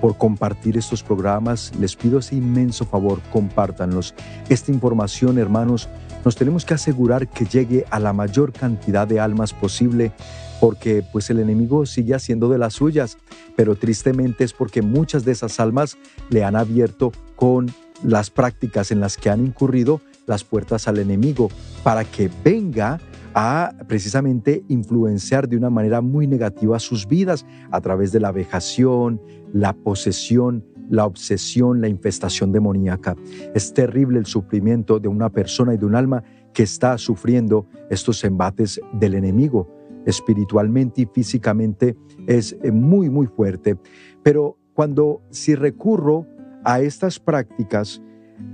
[0.00, 1.72] por compartir estos programas.
[1.80, 4.14] Les pido ese inmenso favor, compártanlos.
[4.48, 5.88] Esta información, hermanos,
[6.24, 10.12] nos tenemos que asegurar que llegue a la mayor cantidad de almas posible
[10.60, 13.18] porque pues el enemigo sigue haciendo de las suyas,
[13.56, 15.98] pero tristemente es porque muchas de esas almas
[16.30, 17.66] le han abierto con
[18.02, 21.48] las prácticas en las que han incurrido las puertas al enemigo
[21.82, 23.00] para que venga
[23.34, 29.20] a precisamente influenciar de una manera muy negativa sus vidas a través de la vejación,
[29.52, 33.16] la posesión, la obsesión, la infestación demoníaca.
[33.54, 38.24] Es terrible el sufrimiento de una persona y de un alma que está sufriendo estos
[38.24, 39.68] embates del enemigo.
[40.06, 43.76] Espiritualmente y físicamente es eh, muy, muy fuerte.
[44.22, 46.26] Pero cuando si recurro
[46.68, 48.02] a estas prácticas,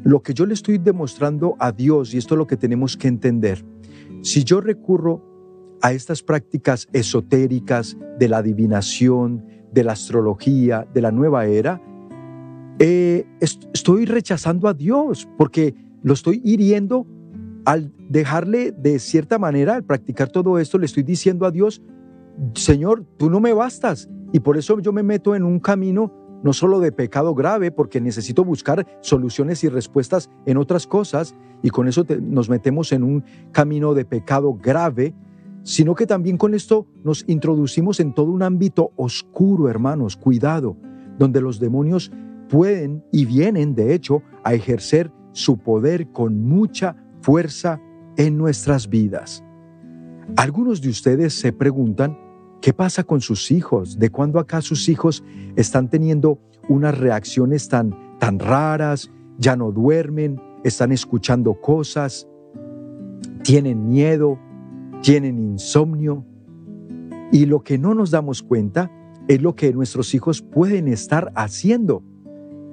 [0.05, 3.09] lo que yo le estoy demostrando a Dios, y esto es lo que tenemos que
[3.09, 3.67] entender,
[4.23, 5.21] si yo recurro
[5.83, 11.83] a estas prácticas esotéricas de la adivinación, de la astrología, de la nueva era,
[12.79, 15.75] eh, estoy rechazando a Dios porque
[16.05, 17.09] lo estoy hiriendo
[17.65, 21.83] al dejarle de cierta manera, al practicar todo esto, le estoy diciendo a Dios,
[22.55, 24.09] Señor, tú no me bastas.
[24.33, 28.01] Y por eso yo me meto en un camino no solo de pecado grave, porque
[28.01, 33.25] necesito buscar soluciones y respuestas en otras cosas, y con eso nos metemos en un
[33.51, 35.15] camino de pecado grave,
[35.63, 40.77] sino que también con esto nos introducimos en todo un ámbito oscuro, hermanos, cuidado,
[41.19, 42.13] donde los demonios
[42.51, 47.81] pueden y vienen, de hecho, a ejercer su poder con mucha fuerza
[48.19, 49.43] en nuestras vidas.
[50.37, 52.19] Algunos de ustedes se preguntan,
[52.65, 53.99] ¿Qué pasa con sus hijos?
[53.99, 55.23] ¿De cuándo acá sus hijos
[55.55, 59.11] están teniendo unas reacciones tan, tan raras?
[59.37, 62.27] Ya no duermen, están escuchando cosas,
[63.43, 64.39] tienen miedo,
[65.03, 66.25] tienen insomnio.
[67.31, 68.91] Y lo que no nos damos cuenta
[69.29, 72.03] es lo que nuestros hijos pueden estar haciendo.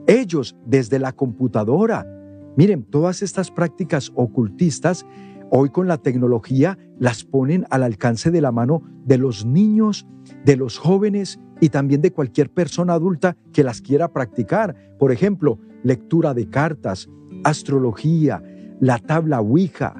[0.08, 2.08] Ellos desde la computadora.
[2.56, 5.06] Miren, todas estas prácticas ocultistas
[5.52, 10.08] hoy con la tecnología las ponen al alcance de la mano de los niños,
[10.46, 14.76] de los jóvenes y también de cualquier persona adulta que las quiera practicar.
[14.98, 17.10] Por ejemplo, lectura de cartas,
[17.44, 18.42] astrología,
[18.80, 19.96] la tabla Ouija,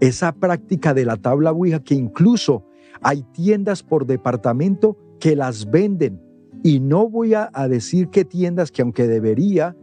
[0.00, 2.64] esa práctica de la tabla Ouija que incluso
[3.02, 6.20] hay tiendas por departamento que las venden.
[6.62, 9.76] Y no voy a, decir qué tiendas, que aunque debería,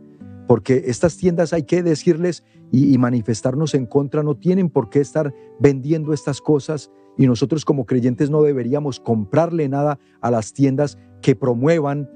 [0.49, 5.31] porque estas tiendas hay que decirles y, manifestarnos en contra, no tienen por qué estar
[5.59, 11.35] vendiendo estas cosas y nosotros como creyentes no deberíamos comprarle nada a las tiendas que
[11.35, 12.09] promuevan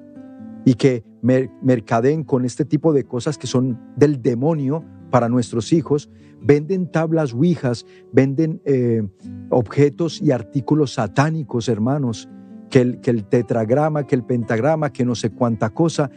[0.66, 6.10] y que mercaden con este tipo de cosas que son del demonio para nuestros hijos,
[6.42, 9.08] venden tablas ouijas, venden eh,
[9.52, 12.28] objetos y artículos satánicos, hermanos,
[12.72, 16.10] que el tetragrama, que el pentagrama, que no sé cuánta cosa,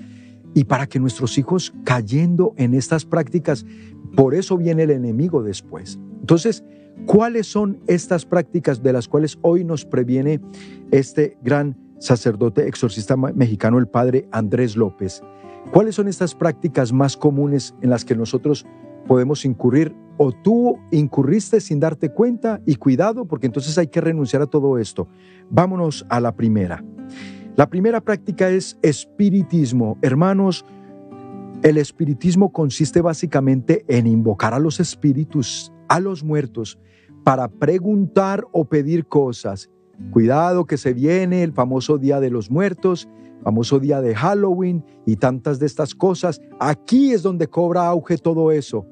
[0.57, 3.66] y para que nuestros hijos cayendo en estas prácticas
[4.16, 6.01] por eso viene el enemigo después.
[6.21, 6.64] Entonces,
[7.05, 10.40] ¿cuáles son estas prácticas de las cuales hoy nos previene
[10.92, 15.23] este gran sacerdote exorcista mexicano, el padre Andrés López?
[15.73, 18.64] ¿Cuáles son estas prácticas más comunes en las que nosotros
[19.07, 24.40] podemos incurrir o tú incurriste sin darte cuenta y cuidado porque entonces hay que renunciar
[24.40, 25.07] a todo esto?
[25.51, 26.83] Vámonos a la primera.
[27.57, 29.97] La primera práctica es espiritismo.
[30.03, 30.66] Hermanos,
[31.62, 36.79] el espiritismo consiste básicamente en invocar a los espíritus, a los muertos,
[37.25, 39.71] para preguntar o pedir cosas.
[40.11, 43.09] Cuidado que se viene el famoso Día de los Muertos,
[43.42, 46.42] famoso día de Halloween y tantas de estas cosas.
[46.61, 48.85] Aquí es donde cobra auge todo eso.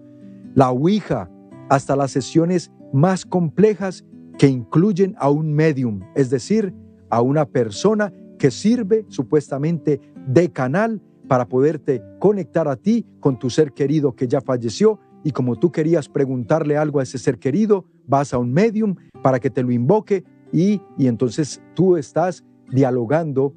[0.55, 1.31] La Ouija,
[1.69, 4.07] hasta las sesiones más complejas
[4.39, 6.73] que incluyen a un medium, es decir,
[7.11, 8.11] a una persona
[8.45, 14.29] que sirve supuestamente de canal para poderte conectar a ti con tu ser querido que
[14.29, 18.53] ya falleció y como tú querías preguntarle algo a ese ser querido, vas a un
[18.53, 23.55] medium para que te lo invoque y, y entonces tú estás dialogando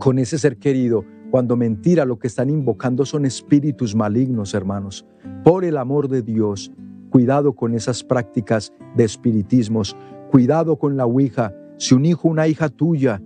[0.00, 5.06] con ese ser querido cuando mentira lo que están invocando son espíritus malignos, hermanos.
[5.44, 6.72] Por el amor de Dios,
[7.10, 9.96] cuidado con esas prácticas de espiritismos,
[10.32, 11.54] cuidado con la Ouija.
[11.76, 13.22] Si un hijo, una hija tuya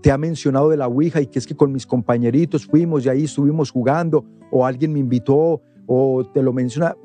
[0.00, 3.08] te ha mencionado de la Ouija y que es que con mis compañeritos fuimos y
[3.08, 6.96] ahí estuvimos jugando o alguien me invitó o te lo menciona,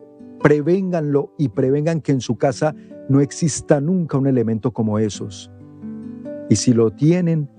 [0.41, 2.75] prevénganlo y prevengan que en su casa
[3.09, 5.51] no exista nunca un elemento como esos.
[6.49, 7.49] Y si lo tienen,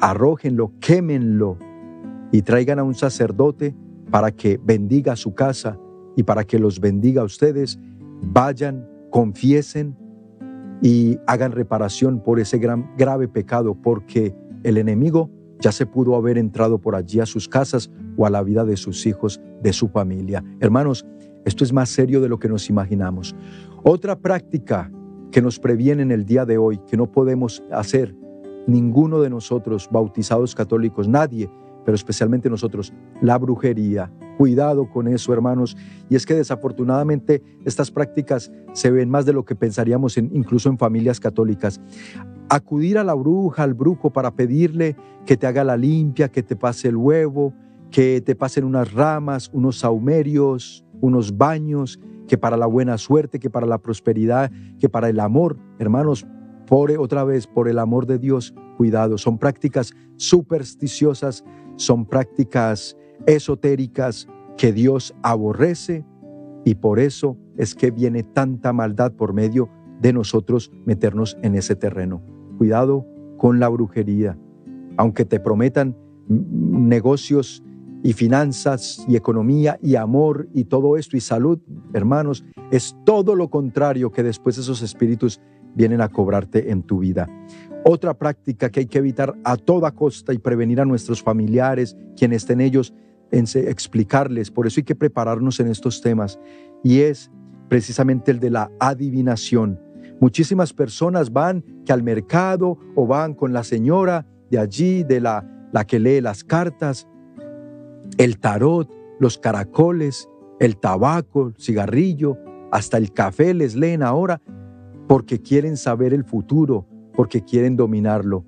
[0.00, 1.58] arrójenlo, quémenlo
[2.32, 3.74] y traigan a un sacerdote
[4.10, 5.78] para que bendiga su casa
[6.16, 7.78] y para que los bendiga a ustedes.
[8.22, 9.96] Vayan, confiesen
[10.82, 14.34] y hagan reparación por ese gran, grave pecado, porque
[14.64, 18.42] el enemigo ya se pudo haber entrado por allí a sus casas o a la
[18.42, 20.42] vida de sus hijos, de su familia.
[20.60, 21.06] Hermanos,
[21.44, 23.36] esto es más serio de lo que nos imaginamos.
[23.84, 24.90] Otra práctica
[25.30, 28.14] que nos previene en el día de hoy, que no podemos hacer
[28.66, 31.50] ninguno de nosotros bautizados católicos, nadie,
[31.84, 34.10] pero especialmente nosotros, la brujería.
[34.36, 35.76] Cuidado con eso, hermanos.
[36.08, 40.78] Y es que desafortunadamente estas prácticas se ven más de lo que pensaríamos incluso en
[40.78, 41.80] familias católicas.
[42.48, 46.56] Acudir a la bruja, al brujo, para pedirle que te haga la limpia, que te
[46.56, 47.54] pase el huevo,
[47.90, 53.50] que te pasen unas ramas, unos saumerios, unos baños, que para la buena suerte, que
[53.50, 55.58] para la prosperidad, que para el amor.
[55.78, 56.26] Hermanos,
[56.66, 59.18] por otra vez, por el amor de Dios, cuidado.
[59.18, 61.44] Son prácticas supersticiosas,
[61.76, 62.96] son prácticas
[63.26, 66.04] esotéricas que Dios aborrece
[66.64, 69.68] y por eso es que viene tanta maldad por medio
[70.00, 72.22] de nosotros meternos en ese terreno.
[72.58, 73.06] Cuidado
[73.36, 74.38] con la brujería.
[74.96, 75.96] Aunque te prometan
[76.28, 77.62] negocios
[78.02, 81.58] y finanzas y economía y amor y todo esto y salud,
[81.92, 85.40] hermanos, es todo lo contrario que después esos espíritus
[85.74, 87.28] vienen a cobrarte en tu vida.
[87.84, 92.42] Otra práctica que hay que evitar a toda costa y prevenir a nuestros familiares, quienes
[92.42, 92.94] estén ellos,
[93.30, 96.38] en explicarles, por eso hay que prepararnos en estos temas,
[96.82, 97.30] y es
[97.68, 99.80] precisamente el de la adivinación.
[100.20, 105.68] Muchísimas personas van que al mercado o van con la señora de allí, de la,
[105.72, 107.08] la que lee las cartas,
[108.16, 110.28] el tarot, los caracoles,
[110.60, 112.38] el tabaco, el cigarrillo,
[112.70, 114.40] hasta el café les leen ahora
[115.08, 118.44] porque quieren saber el futuro, porque quieren dominarlo.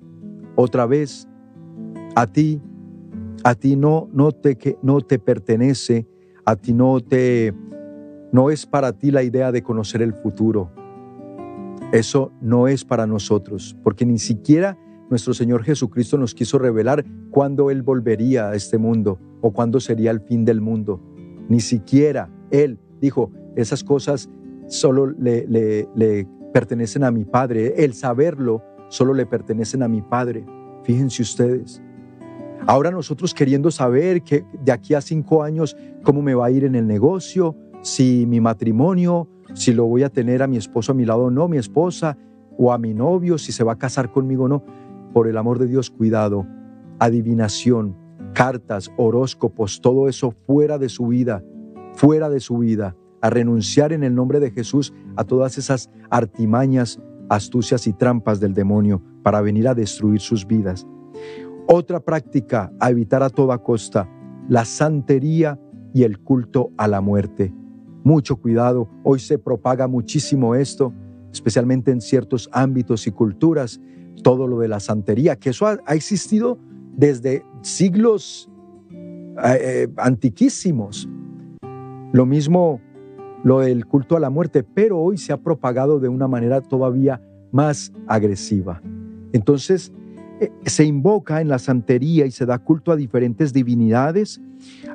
[0.55, 1.27] Otra vez,
[2.15, 2.61] a ti,
[3.43, 6.07] a ti no, no, te, no te pertenece,
[6.45, 7.53] a ti no te,
[8.31, 10.71] no es para ti la idea de conocer el futuro.
[11.91, 14.77] Eso no es para nosotros, porque ni siquiera
[15.09, 20.11] nuestro Señor Jesucristo nos quiso revelar cuándo Él volvería a este mundo o cuándo sería
[20.11, 21.01] el fin del mundo.
[21.47, 24.29] Ni siquiera Él dijo, esas cosas
[24.67, 27.83] solo le, le, le pertenecen a mi Padre.
[27.83, 30.45] El saberlo solo le pertenecen a mi Padre.
[30.83, 31.81] Fíjense ustedes.
[32.65, 36.65] Ahora nosotros queriendo saber que de aquí a cinco años cómo me va a ir
[36.65, 40.95] en el negocio, si mi matrimonio, si lo voy a tener a mi esposo a
[40.95, 42.17] mi lado o no, mi esposa,
[42.57, 44.63] o a mi novio, si se va a casar conmigo o no.
[45.13, 46.45] Por el amor de Dios, cuidado.
[46.99, 47.95] Adivinación,
[48.33, 51.43] cartas, horóscopos, todo eso fuera de su vida,
[51.93, 52.95] fuera de su vida.
[53.21, 56.99] A renunciar en el nombre de Jesús a todas esas artimañas,
[57.29, 60.85] astucias y trampas del demonio para venir a destruir sus vidas.
[61.67, 64.09] Otra práctica a evitar a toda costa,
[64.47, 65.59] la santería
[65.93, 67.53] y el culto a la muerte.
[68.03, 70.93] Mucho cuidado, hoy se propaga muchísimo esto,
[71.33, 73.81] especialmente en ciertos ámbitos y culturas,
[74.23, 76.57] todo lo de la santería, que eso ha, existido
[76.95, 78.49] desde siglos
[78.91, 81.09] eh, eh, antiquísimos.
[82.13, 82.79] Lo mismo
[83.43, 87.21] lo del culto a la muerte, pero hoy se ha propagado de una manera todavía
[87.51, 88.81] más agresiva.
[89.33, 89.91] Entonces,
[90.39, 94.39] eh, se invoca en la santería y se da culto a diferentes divinidades.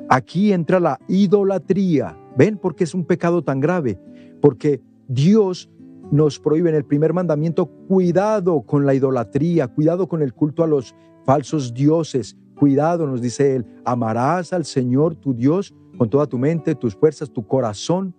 [0.09, 2.17] Aquí entra la idolatría.
[2.37, 3.99] ¿Ven por qué es un pecado tan grave?
[4.41, 5.69] Porque Dios
[6.11, 10.67] nos prohíbe en el primer mandamiento cuidado con la idolatría, cuidado con el culto a
[10.67, 16.37] los falsos dioses, cuidado, nos dice él, amarás al Señor tu Dios con toda tu
[16.37, 18.13] mente, tus fuerzas, tu corazón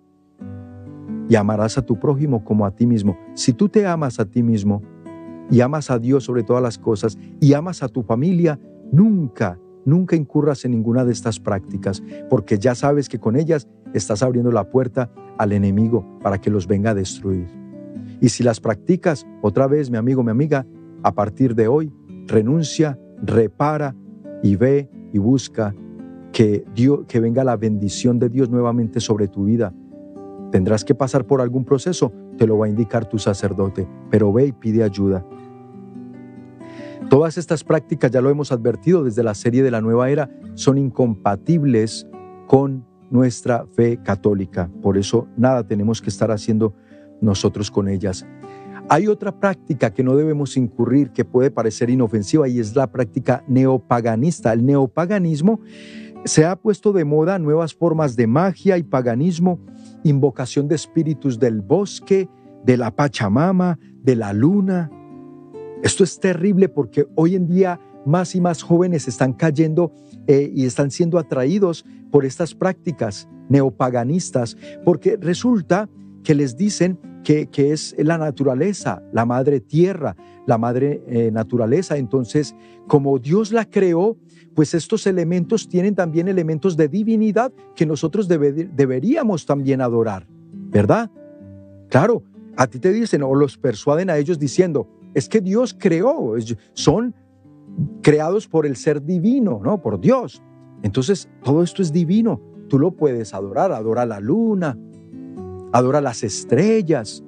[1.29, 3.17] y amarás a tu prójimo como a ti mismo.
[3.35, 4.83] Si tú te amas a ti mismo,
[5.51, 8.59] y amas a Dios sobre todas las cosas y amas a tu familia,
[8.91, 14.23] nunca, nunca incurras en ninguna de estas prácticas, porque ya sabes que con ellas estás
[14.23, 17.47] abriendo la puerta al enemigo para que los venga a destruir.
[18.21, 20.67] Y si las practicas, otra vez, mi amigo, mi amiga,
[21.03, 21.93] a partir de hoy,
[22.27, 23.95] renuncia, repara
[24.43, 25.75] y ve y busca
[26.33, 29.73] que, Dios, que venga la bendición de Dios nuevamente sobre tu vida.
[30.55, 34.47] Tendrás que pasar por algún proceso, te lo va a indicar tu sacerdote, pero ve
[34.47, 35.27] y pide ayuda.
[37.11, 40.79] Todas estas prácticas, ya lo hemos advertido desde la serie de la nueva era, son
[40.79, 42.07] incompatibles
[42.47, 44.71] con nuestra fe católica.
[44.81, 46.73] Por eso nada tenemos que estar haciendo
[47.21, 48.25] nosotros con ellas.
[48.89, 53.43] Hay otra práctica que no debemos incurrir que puede parecer inofensiva y es la práctica
[53.49, 54.53] neopaganista.
[54.53, 55.59] El neopaganismo
[56.25, 59.59] se ha puesto de moda nuevas formas de magia y paganismo,
[60.05, 62.29] invocación de espíritus del bosque,
[62.65, 64.91] de la Pachamama, de la luna,
[65.85, 69.93] esto es terrible porque hoy en día más y más jóvenes están cayendo
[70.27, 75.91] eh, y están siendo atraídos por estas prácticas neopaganistas, porque resulta
[76.23, 80.15] que les dicen que, es la naturaleza, la madre tierra,
[80.47, 81.97] la madre eh, naturaleza.
[81.97, 82.55] Entonces,
[82.87, 84.17] como Dios la creó,
[84.55, 90.29] pues estos elementos tienen también elementos de divinidad que nosotros deberíamos también adorar,
[90.71, 91.11] ¿verdad?
[91.89, 92.23] Claro,
[92.57, 96.35] a ti te dicen o los persuaden a ellos diciendo, es que Dios creó,
[96.75, 97.15] son
[98.03, 99.81] creados por el ser divino, ¿no?
[99.81, 100.43] Por Dios.
[100.83, 102.41] Entonces, todo esto es divino.
[102.69, 104.79] Tú lo puedes adorar, adora la luna,
[105.75, 107.25] adora las estrellas,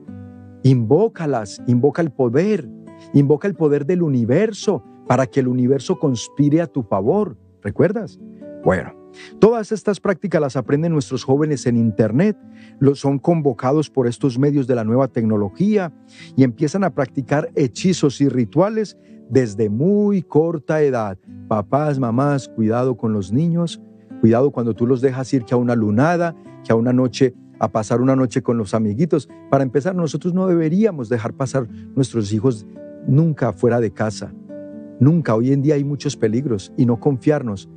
[0.63, 2.69] invócalas, invoca el poder,
[3.13, 7.37] invoca el poder del universo para que el universo conspire a tu favor.
[7.61, 8.21] ¿Recuerdas?
[8.65, 8.95] Bueno,
[9.41, 12.39] todas estas prácticas las aprenden nuestros jóvenes en Internet,
[12.79, 15.93] los son convocados por estos medios de la nueva tecnología
[16.37, 18.97] y empiezan a practicar hechizos y rituales
[19.29, 21.19] desde muy corta edad.
[21.49, 23.83] Papás, mamás, cuidado con los niños,
[24.21, 27.71] cuidado cuando tú los dejas ir que a una lunada, que a una noche a
[27.71, 29.29] pasar una noche con los amiguitos.
[29.51, 32.67] Para empezar, nosotros no deberíamos dejar pasar nuestros hijos
[33.07, 34.33] nunca fuera de casa.
[35.01, 35.35] Nunca.
[35.35, 37.69] Hoy en día hay muchos peligros y no confiarnos.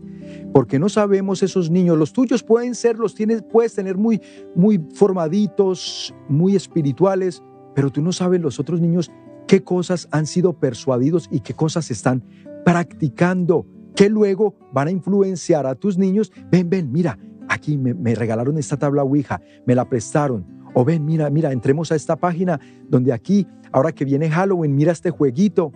[0.53, 4.21] Porque no sabemos esos niños, los tuyos pueden ser, los tienes, puedes tener muy,
[4.55, 7.41] muy formaditos, muy espirituales,
[7.73, 9.11] pero tú no sabes los otros niños
[9.47, 12.23] qué cosas han sido persuadidos y qué cosas están
[12.63, 13.65] practicando,
[13.95, 16.31] que luego van a influenciar a tus niños.
[16.51, 17.17] Ven, ven, mira,
[17.49, 20.45] aquí me, regalaron esta tabla Ouija, me la prestaron.
[20.73, 24.91] O ven, mira, mira, entremos a esta página donde aquí, ahora que viene Halloween, mira
[24.91, 25.73] este jueguito.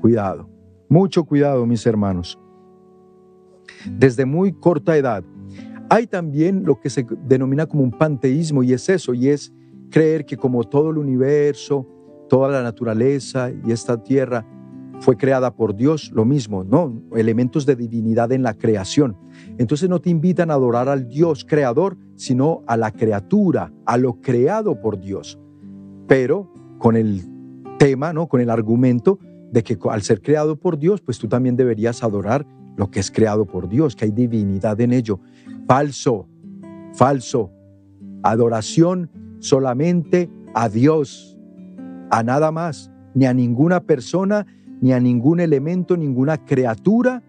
[0.00, 0.48] Cuidado,
[0.88, 2.38] mucho cuidado, mis hermanos.
[3.90, 5.24] Desde muy corta edad.
[5.88, 9.52] Hay también lo que se denomina como un panteísmo y es eso, y es
[9.90, 11.86] creer que como todo el universo,
[12.28, 14.46] toda la naturaleza y esta tierra
[15.02, 17.02] fue creada por Dios, lo mismo, ¿no?
[17.16, 19.16] Elementos de divinidad en la creación.
[19.58, 24.20] Entonces no te invitan a adorar al Dios creador, sino a la criatura, a lo
[24.20, 25.40] creado por Dios.
[26.06, 27.22] Pero con el
[27.78, 28.28] tema, ¿no?
[28.28, 29.18] Con el argumento
[29.50, 32.46] de que al ser creado por Dios, pues tú también deberías adorar
[32.76, 35.18] lo que es creado por Dios, que hay divinidad en ello.
[35.66, 36.28] Falso,
[36.94, 37.50] falso.
[38.22, 41.36] Adoración solamente a Dios,
[42.12, 44.46] a nada más, ni a ninguna persona,
[44.82, 47.22] ni a ningún elemento, ninguna criatura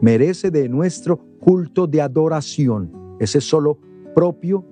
[0.00, 2.90] merece de nuestro culto de adoración.
[3.20, 3.78] Ese es solo
[4.14, 4.64] propio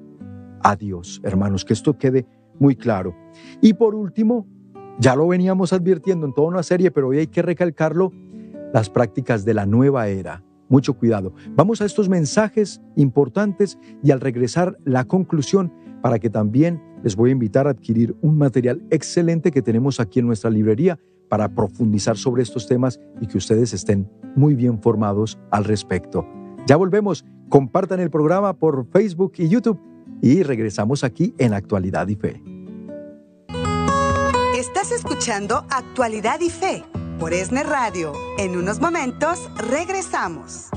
[0.63, 2.27] a Dios, hermanos, que esto quede
[2.59, 3.15] muy claro.
[3.61, 4.47] Y por último,
[4.99, 8.11] ya lo veníamos advirtiendo en toda una serie, pero hoy hay que recalcarlo,
[8.73, 10.43] las prácticas de la nueva era.
[10.71, 11.35] Mucho cuidado.
[11.55, 17.31] Vamos a estos mensajes importantes y al regresar la conclusión para que también les voy
[17.31, 20.99] a invitar a adquirir un material excelente que tenemos aquí en nuestra librería
[21.29, 26.27] para profundizar sobre estos temas y que ustedes estén muy bien formados al respecto.
[26.67, 29.81] Ya volvemos, compartan el programa por Facebook y YouTube
[30.21, 32.43] y regresamos aquí en Actualidad y Fe.
[34.57, 36.85] Estás escuchando Actualidad y Fe
[37.19, 38.13] por ESNE Radio.
[38.39, 40.71] En unos momentos regresamos.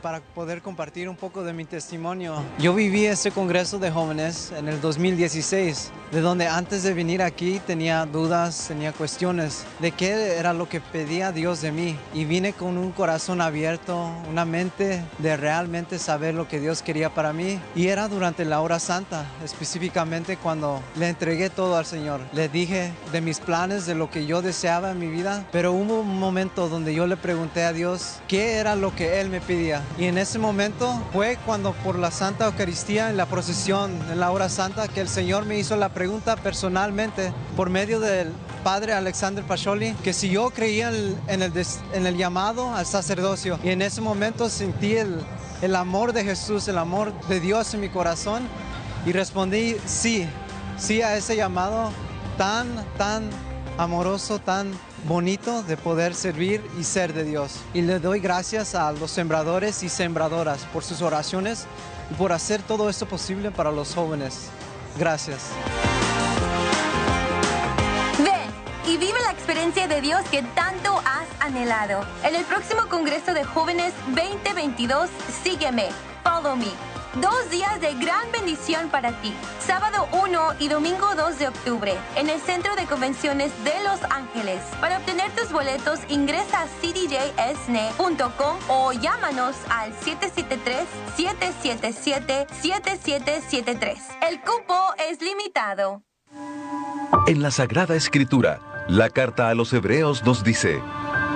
[0.00, 2.42] Para poder compartir un poco de mi testimonio.
[2.58, 7.60] Yo viví este Congreso de Jóvenes en el 2016, de donde antes de venir aquí
[7.64, 11.96] tenía dudas, tenía cuestiones de qué era lo que pedía Dios de mí.
[12.14, 17.14] Y vine con un corazón abierto, una mente de realmente saber lo que Dios quería
[17.14, 17.60] para mí.
[17.76, 22.20] Y era durante la hora santa, específicamente cuando le entregué todo al Señor.
[22.32, 26.00] Le dije de mis planes, de lo que yo deseaba en mi vida, pero hubo
[26.00, 29.82] un momento donde yo le pregunté a Dios qué era lo que Él me pedía.
[29.96, 34.30] Y en ese momento fue cuando por la Santa Eucaristía, en la procesión, en la
[34.30, 35.99] hora santa, que el Señor me hizo la pregunta
[36.42, 38.32] personalmente por medio del
[38.64, 40.90] padre Alexander Pacholi, que si yo creía
[41.28, 41.52] en el,
[41.92, 43.58] en el llamado al sacerdocio.
[43.62, 45.20] Y en ese momento sentí el,
[45.62, 48.42] el amor de Jesús, el amor de Dios en mi corazón
[49.06, 50.26] y respondí sí,
[50.78, 51.90] sí a ese llamado
[52.36, 53.28] tan, tan
[53.78, 54.72] amoroso, tan
[55.06, 57.56] bonito de poder servir y ser de Dios.
[57.72, 61.66] Y le doy gracias a los sembradores y sembradoras por sus oraciones
[62.10, 64.48] y por hacer todo esto posible para los jóvenes.
[64.98, 65.50] Gracias.
[69.00, 72.06] Vive la experiencia de Dios que tanto has anhelado.
[72.22, 75.10] En el próximo Congreso de Jóvenes 2022,
[75.42, 75.88] sígueme,
[76.22, 76.70] follow me
[77.20, 79.34] Dos días de gran bendición para ti.
[79.58, 84.62] Sábado 1 y domingo 2 de octubre en el Centro de Convenciones de Los Ángeles.
[84.80, 89.92] Para obtener tus boletos ingresa a cdjsne.com o llámanos al
[91.16, 93.96] 773-777-7773.
[94.28, 94.76] El cupo
[95.10, 96.04] es limitado.
[97.26, 98.60] En la Sagrada Escritura,
[98.90, 100.82] la carta a los Hebreos nos dice,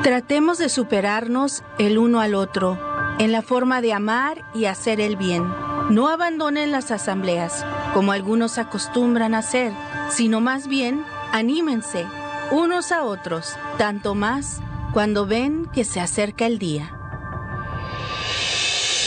[0.03, 2.79] Tratemos de superarnos el uno al otro
[3.21, 5.47] en la forma de amar y hacer el bien.
[5.89, 9.73] No abandonen las asambleas, como algunos acostumbran a hacer,
[10.11, 12.05] sino más bien anímense
[12.51, 14.61] unos a otros, tanto más
[14.93, 16.99] cuando ven que se acerca el día.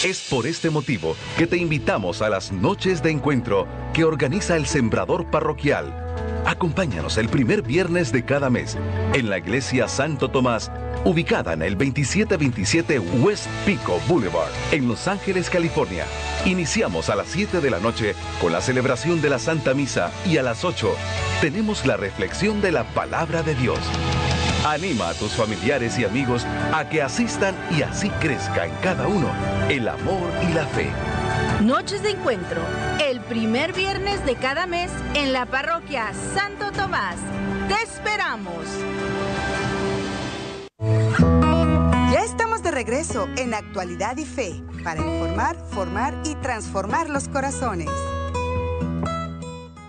[0.05, 4.67] Es por este motivo que te invitamos a las noches de encuentro que organiza el
[4.67, 6.06] Sembrador Parroquial
[6.47, 8.77] Acompáñanos el primer viernes de cada mes
[9.13, 10.71] en la iglesia Santo Tomás,
[11.03, 16.05] ubicada en el 2727 West Pico Boulevard, en Los Ángeles, California.
[16.45, 20.37] Iniciamos a las 7 de la noche con la celebración de la Santa Misa y
[20.37, 20.95] a las 8
[21.41, 23.79] tenemos la reflexión de la palabra de Dios.
[24.65, 29.29] Anima a tus familiares y amigos a que asistan y así crezca en cada uno
[29.67, 30.87] el amor y la fe.
[31.61, 32.61] Noches de encuentro,
[33.03, 37.15] el primer viernes de cada mes en la parroquia Santo Tomás.
[37.67, 38.63] ¡Te esperamos!
[42.11, 47.89] Ya estamos de regreso en Actualidad y Fe para informar, formar y transformar los corazones.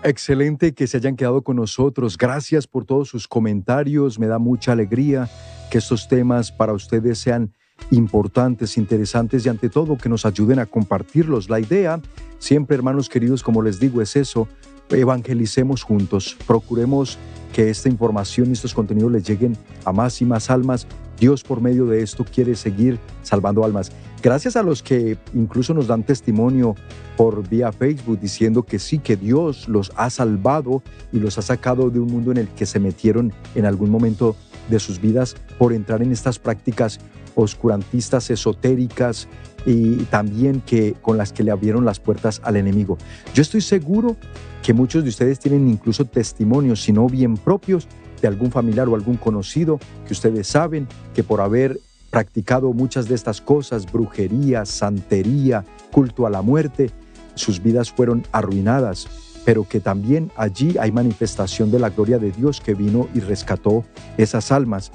[0.01, 2.17] Excelente que se hayan quedado con nosotros.
[2.17, 4.17] Gracias por todos sus comentarios.
[4.17, 5.29] Me da mucha alegría
[5.69, 7.53] que estos temas para ustedes sean
[7.91, 11.49] importantes, interesantes y ante todo que nos ayuden a compartirlos.
[11.49, 12.01] La idea,
[12.37, 14.47] siempre hermanos queridos, como les digo, es eso.
[14.89, 16.35] Evangelicemos juntos.
[16.47, 17.17] Procuremos
[17.53, 20.87] que esta información y estos contenidos les lleguen a más y más almas.
[21.19, 23.91] Dios por medio de esto quiere seguir salvando almas.
[24.21, 26.75] Gracias a los que incluso nos dan testimonio
[27.17, 31.89] por vía Facebook diciendo que sí, que Dios los ha salvado y los ha sacado
[31.89, 34.35] de un mundo en el que se metieron en algún momento
[34.69, 36.99] de sus vidas por entrar en estas prácticas
[37.35, 39.27] oscurantistas, esotéricas
[39.65, 42.97] y también que con las que le abrieron las puertas al enemigo.
[43.33, 44.15] Yo estoy seguro
[44.63, 47.87] que muchos de ustedes tienen incluso testimonios, si no bien propios,
[48.21, 53.15] de algún familiar o algún conocido que ustedes saben que por haber practicado muchas de
[53.15, 56.91] estas cosas, brujería, santería, culto a la muerte,
[57.35, 59.07] sus vidas fueron arruinadas,
[59.45, 63.85] pero que también allí hay manifestación de la gloria de Dios que vino y rescató
[64.17, 64.91] esas almas.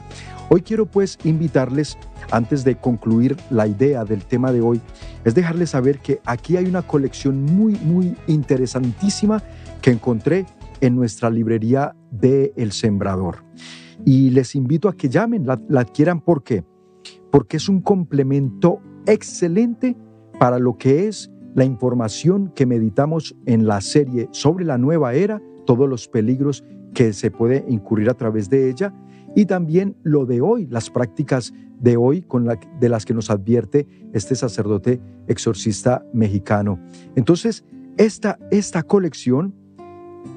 [0.51, 1.97] Hoy quiero pues invitarles,
[2.31, 4.81] antes de concluir la idea del tema de hoy,
[5.25, 9.43] es dejarles saber que aquí hay una colección muy, muy interesantísima
[9.81, 10.45] que encontré
[10.81, 13.43] en nuestra librería de El Sembrador.
[14.05, 16.21] Y les invito a que llamen, la, adquieran.
[16.21, 16.63] ¿Por qué?
[17.31, 19.97] Porque es un complemento excelente
[20.39, 25.41] para lo que es la información que meditamos en la serie sobre la nueva era,
[25.65, 28.93] todos los peligros que se puede incurrir a través de ella
[29.35, 32.49] y también lo de hoy, las prácticas de hoy con
[32.81, 36.79] de las que nos advierte este sacerdote exorcista mexicano.
[37.17, 37.65] Entonces,
[37.97, 39.55] esta, esta colección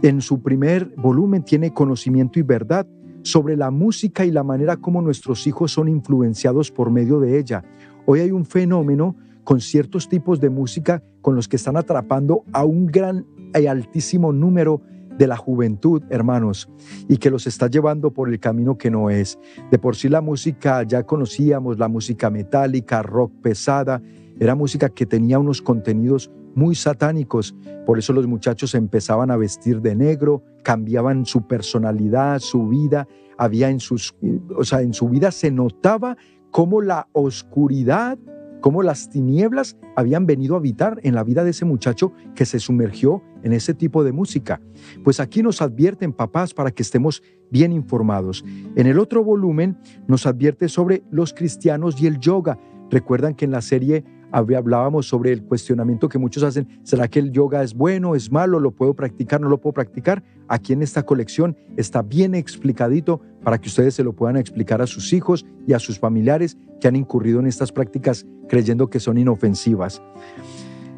[0.02, 2.88] en su primer volumen tiene conocimiento y verdad
[3.24, 7.64] sobre la música y la manera como nuestros hijos son influenciados por medio de ella.
[8.06, 12.64] Hoy hay un fenómeno con ciertos tipos de música con los que están atrapando a
[12.64, 16.70] un gran y altísimo número de la juventud, hermanos,
[17.08, 19.40] y que los está llevando por el camino que no es.
[19.72, 24.02] De por sí la música, ya conocíamos la música metálica, rock pesada,
[24.40, 27.56] era música que tenía unos contenidos muy satánicos,
[27.86, 33.08] por eso los muchachos empezaban a vestir de negro, cambiaban su personalidad, su vida,
[33.38, 34.16] había en sus,
[34.56, 36.18] o sea, en su vida se notaba
[36.52, 38.18] cómo la oscuridad
[38.62, 42.60] cómo las tinieblas habían venido a habitar en la vida de ese muchacho que se
[42.60, 44.62] sumergió en ese tipo de música.
[45.04, 48.44] Pues aquí nos advierten papás para que estemos bien informados.
[48.76, 49.78] En el otro volumen
[50.08, 52.60] nos advierte sobre los cristianos y el yoga.
[52.90, 57.32] Recuerdan que en la serie hablábamos sobre el cuestionamiento que muchos hacen, ¿será que el
[57.32, 60.24] yoga es bueno, es malo, lo puedo practicar, no lo puedo practicar?
[60.48, 64.88] Aquí en esta colección está bien explicadito para que ustedes se lo puedan explicar a
[64.88, 69.18] sus hijos y a sus familiares que han incurrido en estas prácticas creyendo que son
[69.18, 70.02] inofensivas.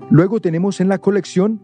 [0.09, 1.61] Luego tenemos en la colección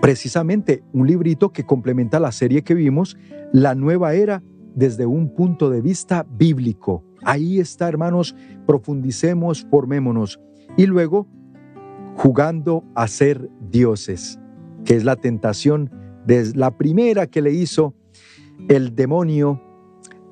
[0.00, 3.16] precisamente un librito que complementa la serie que vimos,
[3.52, 4.42] La nueva era
[4.74, 7.04] desde un punto de vista bíblico.
[7.22, 8.34] Ahí está, hermanos,
[8.66, 10.40] profundicemos, formémonos.
[10.76, 11.28] Y luego,
[12.16, 14.40] jugando a ser dioses,
[14.84, 15.90] que es la tentación
[16.26, 17.94] de la primera que le hizo
[18.68, 19.60] el demonio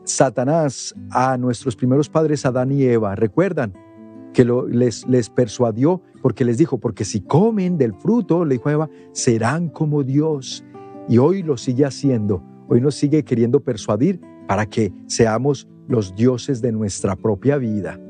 [0.04, 3.14] Satanás a nuestros primeros padres Adán y Eva.
[3.14, 3.72] ¿Recuerdan?
[4.32, 8.72] Que les, les persuadió porque les dijo, porque si comen del fruto, le dijo a
[8.72, 10.64] Eva, serán como Dios.
[11.08, 12.42] Y hoy lo sigue haciendo.
[12.68, 18.00] Hoy nos sigue queriendo persuadir para que seamos los dioses de nuestra propia vida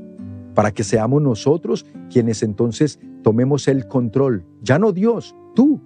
[0.55, 4.45] para que seamos nosotros quienes entonces tomemos el control.
[4.63, 5.81] Ya no Dios, tú,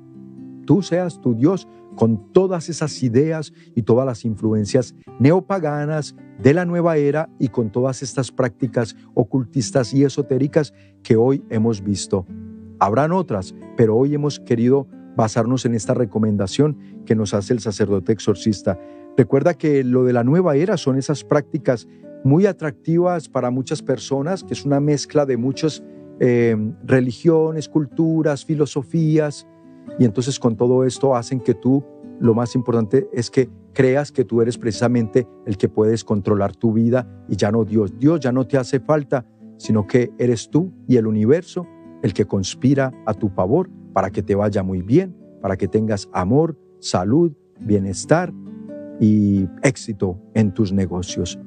[0.66, 6.64] tú seas tu Dios con todas esas ideas y todas las influencias neopaganas de la
[6.64, 12.26] nueva era y con todas estas prácticas ocultistas y esotéricas que hoy hemos visto.
[12.78, 14.86] Habrán otras, pero hoy hemos querido
[15.16, 18.78] basarnos en esta recomendación que nos hace el sacerdote exorcista.
[19.16, 21.88] Recuerda que lo de la nueva era son esas prácticas
[22.24, 25.82] muy atractivas para muchas personas, que es una mezcla de muchas
[26.20, 29.46] eh, religiones, culturas, filosofías,
[29.98, 31.84] y entonces con todo esto hacen que tú
[32.18, 36.72] lo más importante es que creas que tú eres precisamente el que puedes controlar tu
[36.72, 37.98] vida y ya no Dios.
[37.98, 39.26] Dios ya no te hace falta,
[39.58, 41.66] sino que eres tú y el universo
[42.02, 46.08] el que conspira a tu favor para que te vaya muy bien, para que tengas
[46.12, 48.32] amor, salud, bienestar
[49.00, 51.38] y éxito en tus negocios.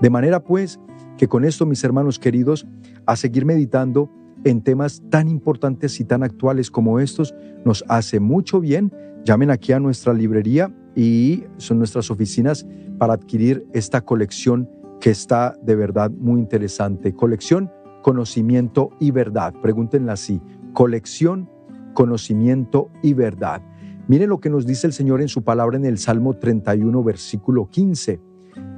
[0.00, 0.78] De manera pues
[1.16, 2.66] que con esto, mis hermanos queridos,
[3.06, 4.10] a seguir meditando
[4.44, 7.34] en temas tan importantes y tan actuales como estos,
[7.64, 8.92] nos hace mucho bien.
[9.24, 12.66] Llamen aquí a nuestra librería y son nuestras oficinas
[12.98, 14.68] para adquirir esta colección
[15.00, 17.14] que está de verdad muy interesante.
[17.14, 17.70] Colección
[18.02, 19.52] Conocimiento y Verdad.
[19.60, 20.40] Pregúntenla así.
[20.72, 21.50] Colección
[21.92, 23.62] Conocimiento y Verdad.
[24.06, 27.68] Miren lo que nos dice el Señor en su palabra en el Salmo 31, versículo
[27.68, 28.20] 15.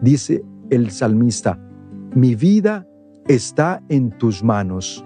[0.00, 1.58] Dice el salmista,
[2.14, 2.86] mi vida
[3.26, 5.04] está en tus manos.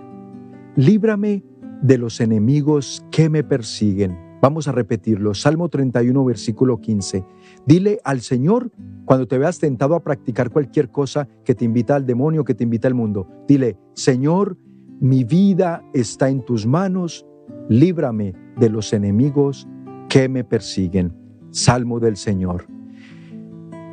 [0.76, 1.42] Líbrame
[1.82, 4.16] de los enemigos que me persiguen.
[4.40, 5.34] Vamos a repetirlo.
[5.34, 7.24] Salmo 31, versículo 15.
[7.66, 8.72] Dile al Señor
[9.04, 12.64] cuando te veas tentado a practicar cualquier cosa que te invita al demonio, que te
[12.64, 13.28] invita al mundo.
[13.46, 14.56] Dile, Señor,
[15.00, 17.26] mi vida está en tus manos.
[17.68, 19.68] Líbrame de los enemigos
[20.08, 21.12] que me persiguen.
[21.50, 22.66] Salmo del Señor.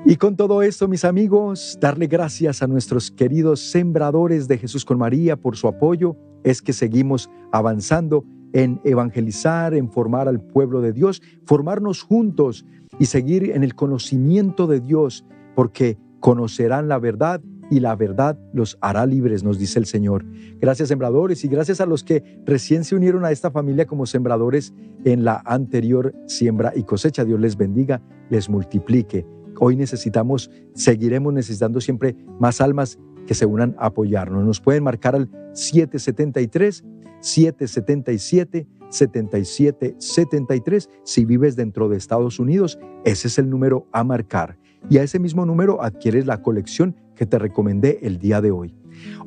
[0.06, 4.97] Y con todo esto, mis amigos, darle gracias a nuestros queridos sembradores de Jesús con
[4.97, 8.24] María por su apoyo, es que seguimos avanzando
[8.54, 12.66] en evangelizar, en formar al pueblo de Dios, formarnos juntos
[12.97, 18.78] y seguir en el conocimiento de Dios, porque conocerán la verdad y la verdad los
[18.82, 20.26] hará libres, nos dice el Señor.
[20.60, 24.74] Gracias sembradores y gracias a los que recién se unieron a esta familia como sembradores
[25.04, 27.26] en la anterior siembra y cosecha.
[27.26, 29.26] Dios les bendiga, les multiplique.
[29.60, 34.43] Hoy necesitamos, seguiremos necesitando siempre más almas que se unan a apoyarnos.
[34.43, 36.84] Nos pueden marcar al 773
[37.20, 44.57] 777 7773 si vives dentro de Estados Unidos, ese es el número a marcar.
[44.89, 48.76] Y a ese mismo número adquieres la colección que te recomendé el día de hoy.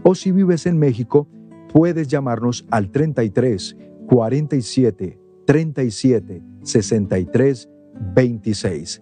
[0.03, 1.29] O si vives en México,
[1.73, 3.77] puedes llamarnos al 33
[4.07, 7.69] 47 37 63
[8.15, 9.01] 26.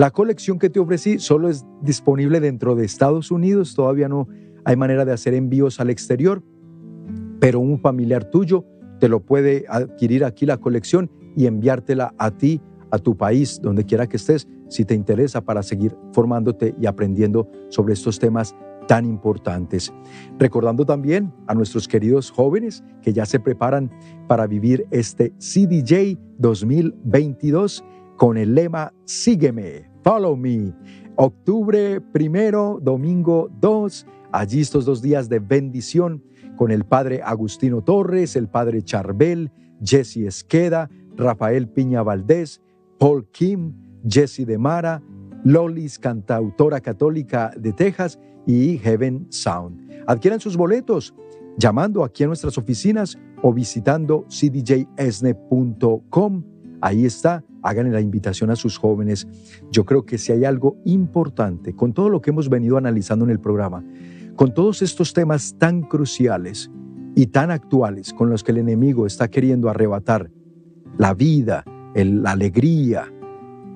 [0.00, 4.28] La colección que te ofrecí solo es disponible dentro de Estados Unidos, todavía no
[4.64, 6.42] hay manera de hacer envíos al exterior,
[7.38, 8.64] pero un familiar tuyo
[8.98, 13.84] te lo puede adquirir aquí la colección y enviártela a ti, a tu país, donde
[13.84, 18.56] quiera que estés, si te interesa para seguir formándote y aprendiendo sobre estos temas
[18.88, 19.92] tan importantes.
[20.38, 23.90] Recordando también a nuestros queridos jóvenes que ya se preparan
[24.28, 27.84] para vivir este CDJ 2022
[28.16, 29.89] con el lema Sígueme.
[30.02, 30.72] Follow Me.
[31.16, 36.22] Octubre primero, domingo 2, allí estos dos días de bendición
[36.56, 39.50] con el padre Agustino Torres, el padre Charbel,
[39.82, 42.60] Jesse Esqueda, Rafael Piña Valdés,
[42.98, 43.74] Paul Kim,
[44.08, 45.02] Jesse de Mara,
[45.44, 49.90] Lolis, cantautora católica de Texas y Heaven Sound.
[50.06, 51.14] Adquieran sus boletos
[51.58, 55.24] llamando aquí a nuestras oficinas o visitando cdjesne.com.
[56.80, 59.26] Ahí está hagan la invitación a sus jóvenes.
[59.70, 63.30] Yo creo que si hay algo importante con todo lo que hemos venido analizando en
[63.30, 63.84] el programa,
[64.36, 66.70] con todos estos temas tan cruciales
[67.14, 70.30] y tan actuales con los que el enemigo está queriendo arrebatar
[70.96, 73.12] la vida, la alegría,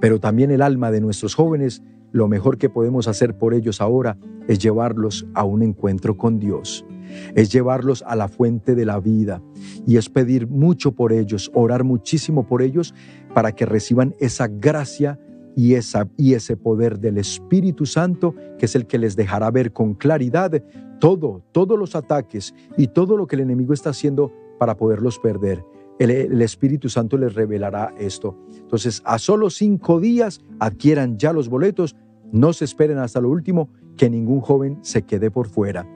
[0.01, 1.82] pero también el alma de nuestros jóvenes,
[2.12, 4.16] lo mejor que podemos hacer por ellos ahora
[4.47, 6.85] es llevarlos a un encuentro con Dios
[7.34, 9.42] es llevarlos a la fuente de la vida
[9.86, 12.94] y es pedir mucho por ellos, orar muchísimo por ellos
[13.34, 15.18] para que reciban esa gracia
[15.56, 19.72] y, esa, y ese poder del Espíritu Santo, que es el que les dejará ver
[19.72, 20.62] con claridad
[21.00, 25.64] todo, todos los ataques y todo lo que el enemigo está haciendo para poderlos perder.
[25.98, 28.36] El, el, Espíritu Santo les revelará esto.
[28.56, 31.94] Entonces, a solo cinco días adquieran ya los boletos,
[32.32, 35.86] no se esperen hasta lo último, que ningún joven se quede por fuera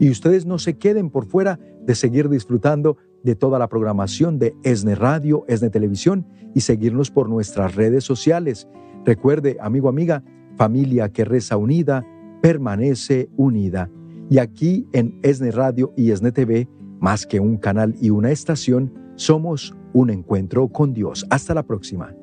[0.00, 4.54] y ustedes no se queden por fuera de seguir disfrutando de toda la programación de
[4.64, 8.66] ESNE Radio, ESNE Televisión y seguirnos por nuestras redes sociales.
[9.04, 10.24] Recuerde, amigo, amiga,
[10.56, 12.04] familia que reza unida,
[12.40, 13.90] permanece unida.
[14.30, 18.92] Y aquí en ESNE Radio y ESNE TV, más que un canal y una estación,
[19.16, 21.26] somos un encuentro con Dios.
[21.28, 22.14] Hasta la próxima.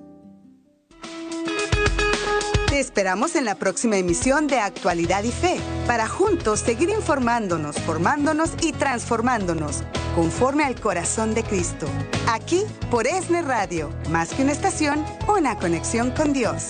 [2.97, 8.71] Esperamos en la próxima emisión de Actualidad y Fe, para juntos seguir informándonos, formándonos y
[8.71, 9.83] transformándonos,
[10.15, 11.85] conforme al corazón de Cristo.
[12.27, 16.69] Aquí por ESNE Radio, más que una estación, una conexión con Dios.